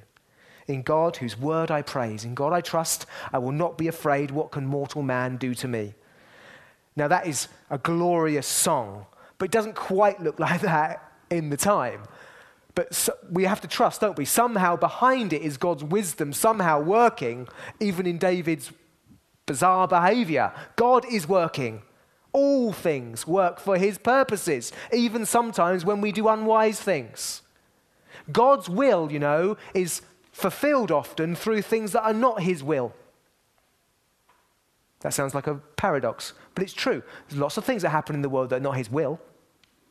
In 0.67 0.81
God, 0.81 1.17
whose 1.17 1.37
word 1.37 1.69
I 1.69 1.81
praise. 1.81 2.25
In 2.25 2.33
God 2.33 2.53
I 2.53 2.61
trust. 2.61 3.05
I 3.31 3.37
will 3.37 3.51
not 3.51 3.77
be 3.77 3.87
afraid. 3.87 4.31
What 4.31 4.51
can 4.51 4.65
mortal 4.65 5.03
man 5.03 5.37
do 5.37 5.53
to 5.55 5.67
me? 5.67 5.93
Now, 6.95 7.07
that 7.07 7.27
is 7.27 7.49
a 7.69 7.77
glorious 7.77 8.47
song 8.47 9.05
but 9.37 9.45
it 9.45 9.51
doesn't 9.51 9.75
quite 9.75 10.21
look 10.21 10.39
like 10.47 10.61
that 10.61 11.11
in 11.29 11.49
the 11.49 11.57
time. 11.57 12.03
But 12.73 12.93
so 12.93 13.13
we 13.31 13.45
have 13.45 13.61
to 13.61 13.67
trust, 13.67 14.01
don't 14.01 14.17
we? 14.17 14.25
Somehow 14.25 14.75
behind 14.75 15.31
it 15.31 15.41
is 15.41 15.55
God's 15.55 15.83
wisdom, 15.83 16.33
somehow 16.33 16.81
working, 16.81 17.47
even 17.79 18.05
in 18.05 18.17
David's 18.17 18.71
bizarre 19.45 19.87
behavior. 19.87 20.51
God 20.75 21.05
is 21.09 21.27
working. 21.27 21.83
All 22.35 22.73
things 22.73 23.25
work 23.25 23.61
for 23.61 23.77
his 23.77 23.97
purposes, 23.97 24.73
even 24.91 25.25
sometimes 25.25 25.85
when 25.85 26.01
we 26.01 26.11
do 26.11 26.27
unwise 26.27 26.81
things. 26.81 27.41
God's 28.29 28.67
will, 28.67 29.09
you 29.09 29.19
know, 29.19 29.55
is 29.73 30.01
fulfilled 30.33 30.91
often 30.91 31.33
through 31.33 31.61
things 31.61 31.93
that 31.93 32.03
are 32.03 32.13
not 32.13 32.41
his 32.41 32.61
will. 32.61 32.93
That 34.99 35.13
sounds 35.13 35.33
like 35.33 35.47
a 35.47 35.61
paradox, 35.77 36.33
but 36.55 36.63
it's 36.63 36.73
true. 36.73 37.03
There's 37.29 37.39
lots 37.39 37.55
of 37.55 37.63
things 37.63 37.83
that 37.83 37.91
happen 37.91 38.15
in 38.15 38.21
the 38.21 38.27
world 38.27 38.49
that 38.49 38.57
are 38.57 38.59
not 38.59 38.75
His 38.75 38.91
will, 38.91 39.21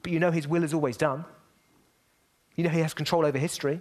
but 0.03 0.13
you 0.13 0.19
know 0.19 0.31
His 0.31 0.49
will 0.49 0.65
is 0.65 0.75
always 0.75 0.97
done. 0.97 1.25
You 2.57 2.65
know 2.65 2.71
He 2.71 2.81
has 2.81 2.93
control 2.93 3.25
over 3.25 3.39
history. 3.39 3.81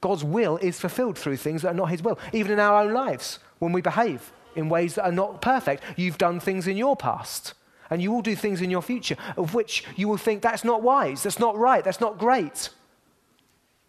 God's 0.00 0.22
will 0.22 0.58
is 0.58 0.78
fulfilled 0.78 1.18
through 1.18 1.38
things 1.38 1.62
that 1.62 1.68
are 1.68 1.80
not 1.82 1.88
His 1.88 2.02
will, 2.02 2.18
even 2.32 2.52
in 2.52 2.60
our 2.60 2.84
own 2.84 2.92
lives 2.92 3.38
when 3.58 3.72
we 3.72 3.80
behave 3.80 4.30
in 4.56 4.68
ways 4.68 4.94
that 4.94 5.04
are 5.04 5.12
not 5.12 5.40
perfect. 5.40 5.82
You've 5.96 6.18
done 6.18 6.40
things 6.40 6.66
in 6.66 6.76
your 6.76 6.96
past, 6.96 7.54
and 7.90 8.02
you 8.02 8.12
will 8.12 8.22
do 8.22 8.36
things 8.36 8.60
in 8.60 8.70
your 8.70 8.82
future 8.82 9.16
of 9.36 9.54
which 9.54 9.84
you 9.96 10.08
will 10.08 10.16
think 10.16 10.42
that's 10.42 10.64
not 10.64 10.82
wise, 10.82 11.22
that's 11.22 11.38
not 11.38 11.56
right, 11.56 11.84
that's 11.84 12.00
not 12.00 12.18
great. 12.18 12.70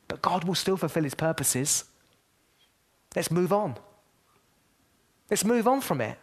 But 0.07 0.21
God 0.21 0.43
will 0.43 0.55
still 0.55 0.77
fulfill 0.77 1.03
His 1.03 1.15
purposes. 1.15 1.85
Let's 3.15 3.31
move 3.31 3.53
on. 3.53 3.77
Let's 5.29 5.45
move 5.45 5.67
on 5.67 5.81
from 5.81 6.01
it. 6.01 6.17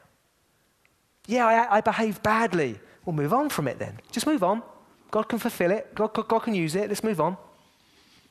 Yeah, 1.27 1.47
I, 1.47 1.79
I 1.79 1.81
behaved 1.81 2.23
badly. 2.23 2.79
We'll 3.05 3.17
move 3.17 3.33
on 3.33 3.49
from 3.49 3.67
it 3.67 3.79
then. 3.79 3.99
Just 4.11 4.27
move 4.27 4.43
on. 4.43 4.63
God 5.11 5.29
can 5.29 5.39
fulfill 5.39 5.71
it, 5.71 5.95
God, 5.95 6.15
God, 6.15 6.29
God 6.29 6.39
can 6.41 6.55
use 6.55 6.75
it. 6.75 6.89
Let's 6.89 7.05
move 7.05 7.21
on. 7.21 7.37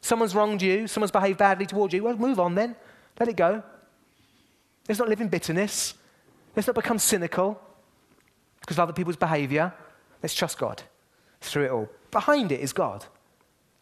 Someone's 0.01 0.33
wronged 0.33 0.61
you, 0.61 0.87
someone's 0.87 1.11
behaved 1.11 1.37
badly 1.37 1.67
towards 1.67 1.93
you. 1.93 2.03
Well, 2.03 2.17
move 2.17 2.39
on 2.39 2.55
then. 2.55 2.75
Let 3.19 3.29
it 3.29 3.35
go. 3.35 3.61
Let's 4.89 4.97
not 4.97 5.09
live 5.09 5.21
in 5.21 5.27
bitterness. 5.27 5.93
Let's 6.55 6.67
not 6.67 6.75
become 6.75 6.99
cynical 6.99 7.59
because 8.59 8.77
of 8.77 8.83
other 8.83 8.93
people's 8.93 9.15
behavior. 9.15 9.73
Let's 10.21 10.35
trust 10.35 10.57
God 10.57 10.83
through 11.39 11.65
it 11.65 11.71
all. 11.71 11.89
Behind 12.11 12.51
it 12.51 12.59
is 12.59 12.73
God. 12.73 13.05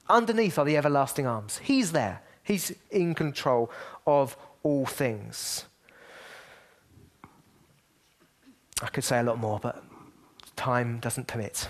Underneath 0.08 0.58
are 0.58 0.66
the 0.66 0.78
everlasting 0.78 1.28
arms. 1.28 1.60
He's 1.60 1.92
there, 1.92 2.22
He's 2.44 2.74
in 2.90 3.14
control 3.14 3.70
of 4.08 4.36
all 4.64 4.86
things. 4.86 5.66
I 8.82 8.88
could 8.88 9.04
say 9.04 9.20
a 9.20 9.24
lot 9.24 9.38
more, 9.38 9.60
but 9.60 9.84
time 10.56 11.00
doesn't 11.00 11.28
permit. 11.28 11.70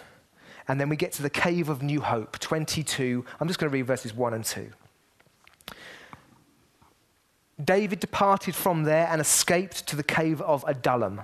And 0.68 0.80
then 0.80 0.90
we 0.90 0.96
get 0.96 1.12
to 1.14 1.24
the 1.24 1.30
cave 1.30 1.68
of 1.70 1.82
New 1.82 2.02
Hope, 2.02 2.38
22. 2.40 3.26
I'm 3.40 3.48
just 3.48 3.60
going 3.60 3.70
to 3.70 3.74
read 3.74 3.88
verses 3.88 4.14
1 4.14 4.34
and 4.36 4.46
2. 4.46 4.70
David 7.64 8.00
departed 8.00 8.56
from 8.56 8.84
there 8.84 9.08
and 9.10 9.20
escaped 9.20 9.88
to 9.88 9.96
the 9.96 10.04
cave 10.04 10.42
of 10.42 10.64
Adullam. 10.68 11.22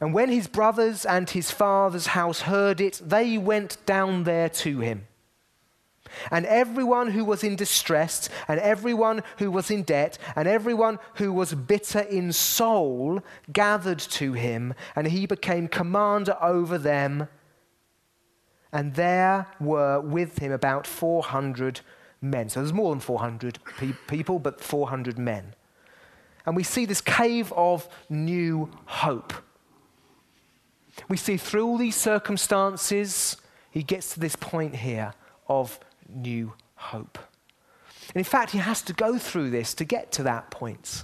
And 0.00 0.12
when 0.12 0.30
his 0.30 0.48
brothers 0.48 1.04
and 1.04 1.30
his 1.30 1.50
father's 1.50 2.08
house 2.08 2.42
heard 2.42 2.80
it, 2.80 3.00
they 3.04 3.38
went 3.38 3.76
down 3.86 4.24
there 4.24 4.48
to 4.48 4.80
him. 4.80 5.06
And 6.30 6.44
everyone 6.46 7.12
who 7.12 7.24
was 7.24 7.42
in 7.44 7.56
distress, 7.56 8.28
and 8.48 8.60
everyone 8.60 9.22
who 9.38 9.50
was 9.50 9.70
in 9.70 9.82
debt, 9.82 10.18
and 10.36 10.46
everyone 10.48 10.98
who 11.14 11.32
was 11.32 11.54
bitter 11.54 12.00
in 12.00 12.32
soul 12.32 13.22
gathered 13.52 13.98
to 13.98 14.32
him, 14.32 14.74
and 14.94 15.06
he 15.06 15.26
became 15.26 15.68
commander 15.68 16.36
over 16.40 16.78
them. 16.78 17.28
And 18.72 18.94
there 18.94 19.46
were 19.60 20.00
with 20.00 20.38
him 20.38 20.52
about 20.52 20.86
400 20.86 21.80
men. 22.22 22.48
So 22.48 22.60
there's 22.60 22.72
more 22.72 22.90
than 22.90 23.00
400 23.00 23.58
pe- 23.78 23.92
people, 24.06 24.38
but 24.38 24.60
400 24.60 25.18
men. 25.18 25.54
And 26.46 26.56
we 26.56 26.62
see 26.62 26.86
this 26.86 27.00
cave 27.00 27.52
of 27.52 27.88
new 28.08 28.70
hope. 28.86 29.32
We 31.08 31.16
see 31.16 31.36
through 31.36 31.66
all 31.66 31.78
these 31.78 31.96
circumstances, 31.96 33.36
he 33.70 33.82
gets 33.82 34.14
to 34.14 34.20
this 34.20 34.36
point 34.36 34.76
here 34.76 35.14
of 35.48 35.78
new 36.08 36.52
hope. 36.74 37.18
And 38.08 38.16
in 38.16 38.24
fact, 38.24 38.50
he 38.50 38.58
has 38.58 38.82
to 38.82 38.92
go 38.92 39.18
through 39.18 39.50
this 39.50 39.74
to 39.74 39.84
get 39.84 40.12
to 40.12 40.22
that 40.24 40.50
point. 40.50 41.02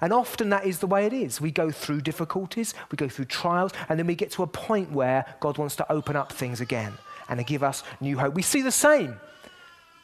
And 0.00 0.12
often 0.12 0.50
that 0.50 0.64
is 0.64 0.78
the 0.78 0.86
way 0.86 1.06
it 1.06 1.12
is. 1.12 1.40
We 1.40 1.50
go 1.50 1.70
through 1.70 2.00
difficulties, 2.02 2.74
we 2.90 2.96
go 2.96 3.08
through 3.08 3.26
trials, 3.26 3.72
and 3.88 3.98
then 3.98 4.06
we 4.06 4.14
get 4.14 4.30
to 4.32 4.42
a 4.42 4.46
point 4.46 4.92
where 4.92 5.26
God 5.40 5.58
wants 5.58 5.76
to 5.76 5.92
open 5.92 6.16
up 6.16 6.32
things 6.32 6.60
again 6.60 6.94
and 7.28 7.38
to 7.38 7.44
give 7.44 7.62
us 7.62 7.82
new 8.00 8.18
hope. 8.18 8.34
We 8.34 8.42
see 8.42 8.62
the 8.62 8.72
same 8.72 9.18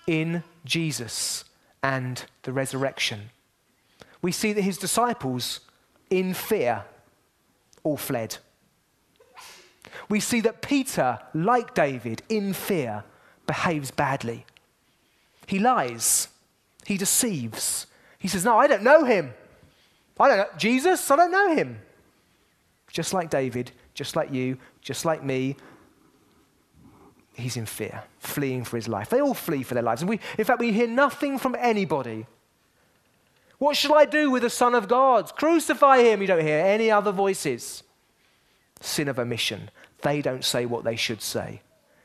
in 0.07 0.42
Jesus 0.64 1.45
and 1.83 2.25
the 2.42 2.53
resurrection. 2.53 3.31
We 4.23 4.33
see 4.33 4.53
that 4.53 4.62
his 4.62 4.79
disciples, 4.79 5.61
in 6.11 6.35
fear, 6.35 6.85
all 7.83 7.97
fled. 7.97 8.38
We 10.09 10.21
see 10.21 10.40
that 10.40 10.62
Peter, 10.62 11.19
like 11.35 11.75
David, 11.75 12.23
in 12.29 12.53
fear, 12.53 13.05
behaves 13.47 13.90
badly. 13.90 14.45
He 15.47 15.59
lies. 15.59 16.29
He 16.85 16.97
deceives. 16.97 17.87
He 18.19 18.29
says, 18.29 18.45
No, 18.45 18.59
I 18.59 18.66
don't 18.66 18.83
know 18.83 19.05
him. 19.05 19.35
I 20.19 20.29
don't 20.29 20.38
know 20.38 20.49
Jesus, 20.57 21.11
I 21.11 21.16
don't 21.16 21.31
know 21.31 21.55
him. 21.55 21.79
Just 22.90 23.12
like 23.12 23.31
David, 23.31 23.73
just 23.95 24.16
like 24.16 24.33
you, 24.33 24.57
just 24.81 25.05
like 25.05 25.23
me, 25.23 25.57
he's 27.37 27.57
in 27.57 27.66
fear, 27.66 28.03
fleeing 28.18 28.64
for 28.64 28.77
his 28.77 28.88
life. 28.88 29.11
They 29.11 29.20
all 29.20 29.35
flee 29.35 29.62
for 29.62 29.75
their 29.75 29.83
lives. 29.83 30.03
And 30.03 30.09
we, 30.09 30.20
in 30.38 30.44
fact, 30.44 30.61
we 30.61 30.72
hear 30.72 30.88
nothing 30.88 31.38
from 31.38 31.55
anybody. 31.59 32.27
What 33.59 33.77
shall 33.77 33.94
I 33.94 34.05
do 34.05 34.31
with 34.31 34.42
the 34.42 34.51
Son 34.51 34.75
of 34.75 34.88
God? 34.88 35.35
Crucify 35.37 36.03
him. 36.03 36.20
You 36.20 36.27
don't 36.27 36.44
hear 36.44 36.59
any 36.59 36.90
other 36.90 37.12
voices. 37.12 37.83
Sin 38.81 39.09
of 39.09 39.18
omission. 39.18 39.70
They 40.03 40.22
don't 40.22 40.44
say 40.44 40.66
what 40.66 40.85
they 40.85 40.96
should 40.96 41.22
say, 41.22 41.62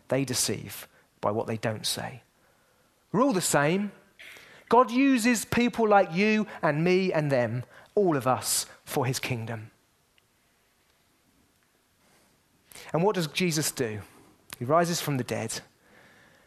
they 0.08 0.26
deceive 0.26 0.88
by 1.20 1.32
what 1.32 1.48
they 1.48 1.58
don't 1.58 1.86
say. 1.86 2.24
We're 3.12 3.22
all 3.22 3.34
the 3.34 3.42
same. 3.42 3.92
God 4.70 4.90
uses 4.90 5.44
people 5.44 5.88
like 5.88 6.14
you 6.14 6.48
and 6.62 6.84
me 6.84 7.12
and 7.12 7.30
them, 7.30 7.64
all 7.94 8.16
of 8.16 8.26
us, 8.26 8.66
for 8.86 9.06
his 9.06 9.20
kingdom. 9.20 9.72
And 12.94 13.04
what 13.04 13.16
does 13.16 13.28
Jesus 13.28 13.70
do? 13.72 14.02
He 14.62 14.66
rises 14.66 15.02
from 15.02 15.18
the 15.18 15.24
dead, 15.24 15.60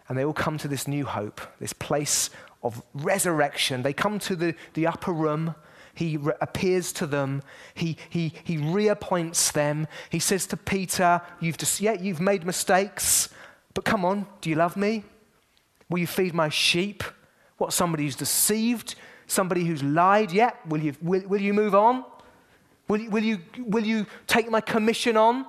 and 0.08 0.16
they 0.16 0.24
all 0.24 0.32
come 0.32 0.56
to 0.58 0.68
this 0.68 0.86
new 0.86 1.04
hope, 1.04 1.40
this 1.58 1.72
place 1.72 2.30
of 2.62 2.80
resurrection. 2.94 3.82
They 3.82 3.92
come 3.92 4.20
to 4.20 4.36
the, 4.36 4.54
the 4.74 4.86
upper 4.86 5.12
room. 5.12 5.56
He 5.94 6.18
re- 6.18 6.34
appears 6.40 6.92
to 6.92 7.08
them. 7.08 7.42
He, 7.74 7.96
he, 8.08 8.32
he 8.44 8.56
reappoints 8.56 9.50
them. 9.50 9.88
He 10.10 10.20
says 10.20 10.46
to 10.46 10.56
Peter, 10.56 11.22
you've, 11.40 11.58
just, 11.58 11.80
yeah, 11.80 11.94
you've 11.94 12.20
made 12.20 12.46
mistakes. 12.46 13.30
But 13.74 13.84
come 13.84 14.04
on, 14.04 14.28
do 14.40 14.48
you 14.48 14.54
love 14.54 14.76
me? 14.76 15.02
Will 15.88 15.98
you 15.98 16.06
feed 16.06 16.34
my 16.34 16.50
sheep? 16.50 17.02
What, 17.58 17.72
somebody 17.72 18.04
who's 18.04 18.14
deceived? 18.14 18.94
Somebody 19.26 19.64
who's 19.64 19.82
lied? 19.82 20.30
Yeah, 20.30 20.52
will 20.68 20.80
you, 20.80 20.94
will, 21.02 21.26
will 21.26 21.40
you 21.40 21.52
move 21.52 21.74
on? 21.74 22.04
Will 22.86 23.10
will, 23.10 23.24
you, 23.24 23.40
will 23.58 23.84
you 23.84 24.06
take 24.28 24.48
my 24.48 24.60
commission 24.60 25.16
on? 25.16 25.46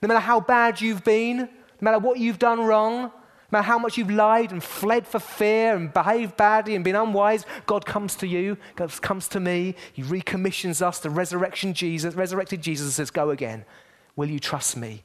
No 0.00 0.08
matter 0.08 0.20
how 0.20 0.40
bad 0.40 0.80
you've 0.80 1.04
been, 1.04 1.50
no 1.82 1.90
matter 1.90 1.98
what 1.98 2.18
you've 2.20 2.38
done 2.38 2.60
wrong, 2.60 3.02
no 3.02 3.10
matter 3.50 3.66
how 3.66 3.78
much 3.78 3.98
you've 3.98 4.10
lied 4.10 4.52
and 4.52 4.62
fled 4.62 5.04
for 5.04 5.18
fear 5.18 5.74
and 5.74 5.92
behaved 5.92 6.36
badly 6.36 6.76
and 6.76 6.84
been 6.84 6.94
unwise, 6.94 7.44
God 7.66 7.84
comes 7.84 8.14
to 8.16 8.26
you, 8.26 8.56
God 8.76 8.92
comes 9.02 9.26
to 9.28 9.40
me. 9.40 9.74
He 9.92 10.04
recommissions 10.04 10.80
us, 10.80 11.00
the 11.00 11.10
resurrection 11.10 11.74
Jesus, 11.74 12.14
resurrected 12.14 12.62
Jesus 12.62 12.94
says, 12.94 13.10
Go 13.10 13.30
again. 13.30 13.64
Will 14.14 14.30
you 14.30 14.38
trust 14.38 14.76
me? 14.76 15.02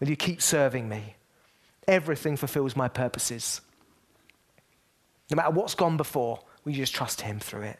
Will 0.00 0.10
you 0.10 0.16
keep 0.16 0.42
serving 0.42 0.88
me? 0.88 1.14
Everything 1.86 2.36
fulfills 2.36 2.74
my 2.74 2.88
purposes. 2.88 3.60
No 5.30 5.36
matter 5.36 5.50
what's 5.50 5.76
gone 5.76 5.96
before, 5.96 6.40
we 6.64 6.72
just 6.72 6.94
trust 6.94 7.20
Him 7.20 7.38
through 7.38 7.62
it. 7.62 7.78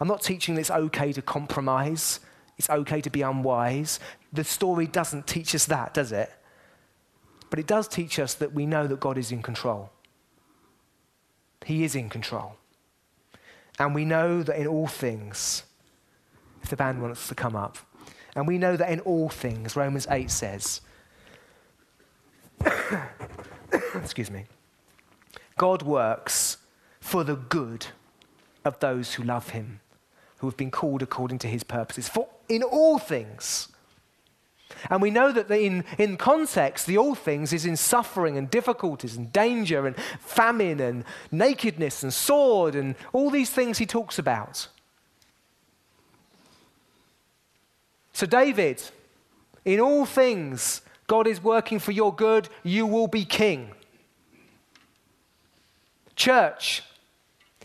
I'm 0.00 0.08
not 0.08 0.20
teaching 0.20 0.56
that 0.56 0.62
it's 0.62 0.70
okay 0.70 1.12
to 1.12 1.22
compromise, 1.22 2.18
it's 2.58 2.70
okay 2.70 3.00
to 3.00 3.10
be 3.10 3.22
unwise. 3.22 4.00
The 4.32 4.44
story 4.44 4.86
doesn't 4.86 5.26
teach 5.26 5.54
us 5.54 5.66
that, 5.66 5.94
does 5.94 6.12
it? 6.12 6.32
But 7.50 7.58
it 7.58 7.66
does 7.66 7.86
teach 7.86 8.18
us 8.18 8.34
that 8.34 8.52
we 8.52 8.66
know 8.66 8.86
that 8.86 9.00
God 9.00 9.18
is 9.18 9.30
in 9.30 9.42
control. 9.42 9.90
He 11.64 11.84
is 11.84 11.94
in 11.94 12.08
control. 12.08 12.56
And 13.78 13.94
we 13.94 14.04
know 14.04 14.42
that 14.42 14.58
in 14.58 14.66
all 14.66 14.86
things, 14.86 15.64
if 16.62 16.70
the 16.70 16.76
band 16.76 17.02
wants 17.02 17.28
to 17.28 17.34
come 17.34 17.54
up, 17.54 17.78
and 18.34 18.46
we 18.46 18.58
know 18.58 18.76
that 18.76 18.90
in 18.90 19.00
all 19.00 19.28
things, 19.28 19.76
Romans 19.76 20.06
8 20.10 20.30
says, 20.30 20.80
excuse 23.94 24.30
me, 24.30 24.44
God 25.56 25.82
works 25.82 26.58
for 27.00 27.24
the 27.24 27.36
good 27.36 27.86
of 28.64 28.78
those 28.80 29.14
who 29.14 29.22
love 29.22 29.50
him, 29.50 29.80
have 30.46 30.56
been 30.56 30.70
called 30.70 31.02
according 31.02 31.38
to 31.40 31.48
his 31.48 31.62
purposes, 31.62 32.08
for 32.08 32.28
in 32.48 32.62
all 32.62 32.98
things. 32.98 33.68
And 34.90 35.00
we 35.00 35.10
know 35.10 35.32
that 35.32 35.50
in, 35.50 35.84
in 35.98 36.16
context, 36.16 36.86
the 36.86 36.98
all 36.98 37.14
things 37.14 37.52
is 37.52 37.64
in 37.64 37.76
suffering 37.76 38.36
and 38.36 38.50
difficulties 38.50 39.16
and 39.16 39.32
danger 39.32 39.86
and 39.86 39.96
famine 40.20 40.80
and 40.80 41.04
nakedness 41.30 42.02
and 42.02 42.12
sword 42.12 42.74
and 42.74 42.94
all 43.12 43.30
these 43.30 43.50
things 43.50 43.78
he 43.78 43.86
talks 43.86 44.18
about. 44.18 44.68
So, 48.12 48.26
David, 48.26 48.82
in 49.64 49.80
all 49.80 50.06
things, 50.06 50.82
God 51.06 51.26
is 51.26 51.42
working 51.42 51.78
for 51.78 51.92
your 51.92 52.14
good, 52.14 52.48
you 52.62 52.86
will 52.86 53.08
be 53.08 53.24
king. 53.24 53.72
Church, 56.14 56.82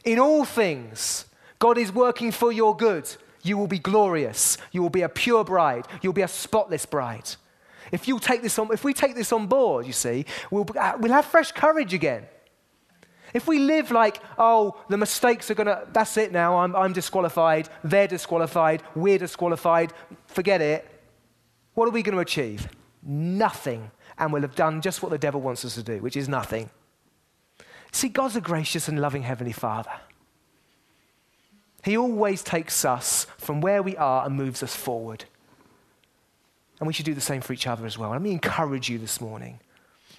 in 0.04 0.20
all 0.20 0.44
things, 0.44 1.26
God 1.62 1.78
is 1.78 1.94
working 1.94 2.32
for 2.32 2.52
your 2.52 2.76
good. 2.76 3.08
You 3.44 3.56
will 3.56 3.68
be 3.68 3.78
glorious. 3.78 4.58
You 4.72 4.82
will 4.82 4.90
be 4.90 5.04
a 5.04 5.10
pure 5.10 5.44
bride. 5.44 5.86
You'll 6.02 6.12
be 6.12 6.24
a 6.24 6.28
spotless 6.28 6.88
bride. 6.88 7.30
If, 7.92 8.08
you 8.08 8.18
take 8.20 8.42
this 8.42 8.58
on, 8.58 8.74
if 8.74 8.84
we 8.84 8.96
take 8.96 9.14
this 9.14 9.32
on 9.32 9.46
board, 9.46 9.86
you 9.86 9.94
see, 9.94 10.26
we'll, 10.50 10.66
uh, 10.76 10.94
we'll 11.00 11.12
have 11.12 11.26
fresh 11.26 11.52
courage 11.52 11.94
again. 11.94 12.26
If 13.36 13.48
we 13.48 13.60
live 13.60 13.92
like, 13.92 14.22
oh, 14.40 14.76
the 14.90 14.98
mistakes 14.98 15.52
are 15.52 15.54
going 15.54 15.68
to, 15.68 15.88
that's 15.94 16.18
it 16.18 16.32
now, 16.32 16.58
I'm, 16.58 16.76
I'm 16.76 16.94
disqualified, 16.94 17.70
they're 17.84 18.08
disqualified, 18.08 18.82
we're 18.96 19.20
disqualified, 19.20 19.94
forget 20.26 20.62
it, 20.62 20.90
what 21.76 21.88
are 21.88 21.92
we 21.92 22.02
going 22.02 22.16
to 22.16 22.22
achieve? 22.22 22.68
Nothing. 23.04 23.92
And 24.18 24.34
we'll 24.34 24.42
have 24.42 24.56
done 24.56 24.82
just 24.82 25.04
what 25.04 25.12
the 25.12 25.20
devil 25.20 25.40
wants 25.40 25.64
us 25.64 25.76
to 25.76 25.84
do, 25.84 26.00
which 26.00 26.18
is 26.18 26.28
nothing. 26.28 26.72
See, 27.92 28.10
God's 28.10 28.36
a 28.36 28.42
gracious 28.42 28.88
and 28.88 29.00
loving 29.00 29.22
Heavenly 29.22 29.54
Father. 29.54 29.92
He 31.84 31.98
always 31.98 32.44
takes 32.44 32.86
us 32.86 33.26
from 33.38 33.62
where 33.62 33.82
we 33.82 33.98
are 33.98 34.26
and 34.26 34.36
moves 34.36 34.62
us 34.62 34.76
forward. 34.76 35.26
And 36.80 36.88
we 36.88 36.94
should 36.94 37.06
do 37.06 37.14
the 37.14 37.22
same 37.22 37.42
for 37.42 37.54
each 37.54 37.68
other 37.68 37.86
as 37.86 37.98
well. 37.98 38.12
Let 38.12 38.22
me 38.22 38.32
encourage 38.32 38.90
you 38.90 38.98
this 38.98 39.22
morning. 39.22 39.60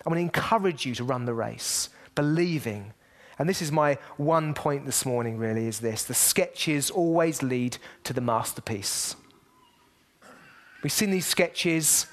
I 0.04 0.08
want 0.08 0.18
to 0.18 0.22
encourage 0.22 0.86
you 0.86 0.94
to 0.96 1.04
run 1.04 1.24
the 1.24 1.34
race, 1.34 1.88
believing. 2.14 2.92
And 3.38 3.48
this 3.48 3.62
is 3.62 3.72
my 3.72 3.98
one 4.16 4.54
point 4.54 4.86
this 4.86 5.06
morning, 5.06 5.38
really, 5.38 5.66
is 5.66 5.80
this 5.80 6.04
the 6.04 6.14
sketches 6.14 6.90
always 6.90 7.42
lead 7.42 7.78
to 8.04 8.12
the 8.12 8.20
masterpiece. 8.20 9.16
We've 10.82 10.92
seen 10.92 11.10
these 11.12 11.26
sketches, 11.26 12.06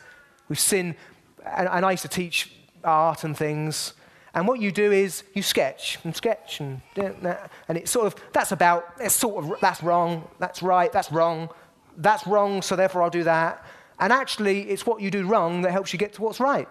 we've 0.48 0.60
seen, 0.60 0.96
and, 1.44 1.68
and 1.68 1.86
I 1.86 1.92
used 1.92 2.04
to 2.04 2.10
teach 2.10 2.52
art 2.84 3.24
and 3.24 3.36
things. 3.36 3.94
And 4.40 4.48
what 4.48 4.62
you 4.62 4.72
do 4.72 4.94
is 4.94 5.24
you 5.34 5.42
sketch 5.42 6.00
and 6.06 6.16
sketch 6.16 6.62
and 6.62 6.80
and 6.96 7.78
it's 7.78 7.92
sort 7.92 8.08
of 8.08 8.16
that's 8.32 8.54
about 8.54 8.86
it's 8.98 9.14
sort 9.14 9.44
of 9.44 9.60
that's 9.60 9.84
wrong, 9.84 10.30
that's 10.40 10.64
right, 10.64 10.90
that's 10.94 11.12
wrong, 11.12 11.50
that's 11.98 12.26
wrong, 12.26 12.62
so 12.62 12.78
therefore 12.78 13.04
I'll 13.04 13.10
do 13.10 13.26
that. 13.26 13.66
And 14.00 14.14
actually, 14.14 14.70
it's 14.70 14.86
what 14.86 15.02
you 15.02 15.12
do 15.12 15.28
wrong 15.28 15.62
that 15.64 15.72
helps 15.72 15.92
you 15.92 16.00
get 16.00 16.14
to 16.14 16.22
what's 16.22 16.40
right. 16.40 16.70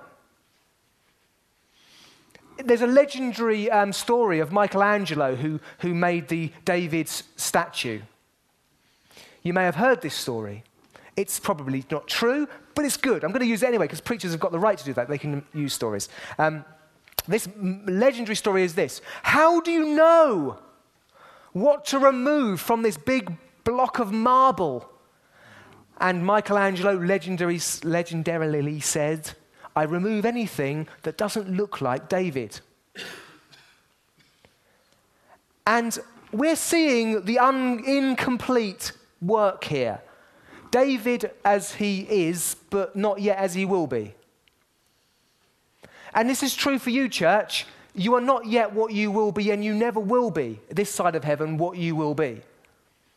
There's 2.56 2.80
a 2.80 2.86
legendary 2.86 3.70
um, 3.70 3.92
story 3.92 4.38
of 4.38 4.50
Michelangelo 4.50 5.36
who, 5.36 5.60
who 5.80 5.92
made 5.92 6.28
the 6.28 6.50
David's 6.64 7.24
statue. 7.36 8.00
You 9.42 9.52
may 9.52 9.64
have 9.64 9.74
heard 9.74 10.00
this 10.00 10.14
story. 10.14 10.64
It's 11.16 11.38
probably 11.38 11.84
not 11.90 12.06
true, 12.08 12.48
but 12.74 12.86
it's 12.86 12.96
good. 12.96 13.24
I'm 13.24 13.30
going 13.30 13.40
to 13.40 13.46
use 13.46 13.62
it 13.62 13.66
anyway 13.66 13.84
because 13.84 14.00
preachers 14.00 14.30
have 14.30 14.40
got 14.40 14.52
the 14.52 14.58
right 14.58 14.78
to 14.78 14.84
do 14.86 14.94
that. 14.94 15.06
They 15.08 15.18
can 15.18 15.44
use 15.52 15.74
stories. 15.74 16.08
Um, 16.38 16.64
this 17.28 17.48
legendary 17.86 18.34
story 18.34 18.64
is 18.64 18.74
this 18.74 19.00
How 19.22 19.60
do 19.60 19.70
you 19.70 19.94
know 19.94 20.58
what 21.52 21.84
to 21.86 21.98
remove 21.98 22.60
from 22.60 22.82
this 22.82 22.96
big 22.96 23.36
block 23.64 23.98
of 23.98 24.12
marble? 24.12 24.90
And 26.00 26.24
Michelangelo 26.24 26.94
legendary, 26.94 27.56
legendarily 27.56 28.82
said, 28.82 29.32
I 29.74 29.82
remove 29.82 30.24
anything 30.24 30.88
that 31.02 31.16
doesn't 31.16 31.48
look 31.48 31.80
like 31.80 32.08
David. 32.08 32.60
And 35.66 35.98
we're 36.32 36.56
seeing 36.56 37.24
the 37.24 37.38
un- 37.38 37.82
incomplete 37.84 38.92
work 39.20 39.64
here. 39.64 40.00
David 40.70 41.30
as 41.44 41.74
he 41.74 42.06
is, 42.08 42.56
but 42.70 42.94
not 42.94 43.20
yet 43.20 43.38
as 43.38 43.54
he 43.54 43.64
will 43.64 43.86
be. 43.86 44.14
And 46.18 46.28
this 46.28 46.42
is 46.42 46.56
true 46.56 46.80
for 46.80 46.90
you, 46.90 47.08
church. 47.08 47.64
You 47.94 48.16
are 48.16 48.20
not 48.20 48.44
yet 48.44 48.72
what 48.72 48.92
you 48.92 49.12
will 49.12 49.30
be, 49.30 49.52
and 49.52 49.64
you 49.64 49.72
never 49.72 50.00
will 50.00 50.32
be, 50.32 50.58
this 50.68 50.90
side 50.90 51.14
of 51.14 51.22
heaven, 51.22 51.58
what 51.58 51.78
you 51.78 51.94
will 51.94 52.16
be. 52.16 52.40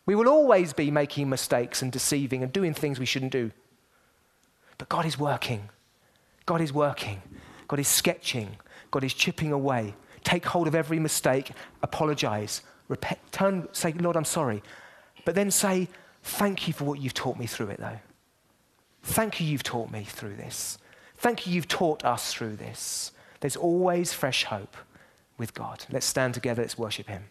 We 0.05 0.13
will 0.13 0.29
always 0.29 0.71
be 0.71 0.91
making 0.91 1.27
mistakes 1.27 1.81
and 1.81 1.91
deceiving 1.91 2.43
and 2.43 2.53
doing 2.53 2.75
things 2.75 2.99
we 2.99 3.07
shouldn't 3.07 3.31
do. 3.31 3.49
But 4.77 4.87
God 4.87 5.07
is 5.07 5.17
working. 5.17 5.69
God 6.45 6.61
is 6.61 6.71
working. 6.71 7.23
God 7.67 7.79
is 7.79 7.87
sketching. 7.87 8.57
God 8.91 9.03
is 9.03 9.15
chipping 9.15 9.51
away. 9.51 9.95
Take 10.23 10.45
hold 10.45 10.67
of 10.67 10.75
every 10.75 10.99
mistake, 10.99 11.53
apologize, 11.81 12.61
repent, 12.87 13.17
turn, 13.31 13.67
say, 13.71 13.93
Lord, 13.93 14.15
I'm 14.15 14.25
sorry. 14.25 14.61
But 15.25 15.33
then 15.33 15.49
say, 15.49 15.87
Thank 16.21 16.67
you 16.67 16.73
for 16.75 16.83
what 16.83 16.99
you've 16.99 17.15
taught 17.15 17.39
me 17.39 17.47
through 17.47 17.69
it, 17.69 17.79
though. 17.79 17.97
Thank 19.01 19.41
you, 19.41 19.47
you've 19.47 19.63
taught 19.63 19.89
me 19.89 20.03
through 20.03 20.35
this. 20.35 20.77
Thank 21.21 21.45
you, 21.45 21.53
you've 21.53 21.67
taught 21.67 22.03
us 22.03 22.33
through 22.33 22.55
this. 22.55 23.11
There's 23.41 23.55
always 23.55 24.11
fresh 24.11 24.45
hope 24.45 24.75
with 25.37 25.53
God. 25.53 25.85
Let's 25.91 26.07
stand 26.07 26.33
together, 26.33 26.63
let's 26.63 26.79
worship 26.79 27.07
Him. 27.07 27.25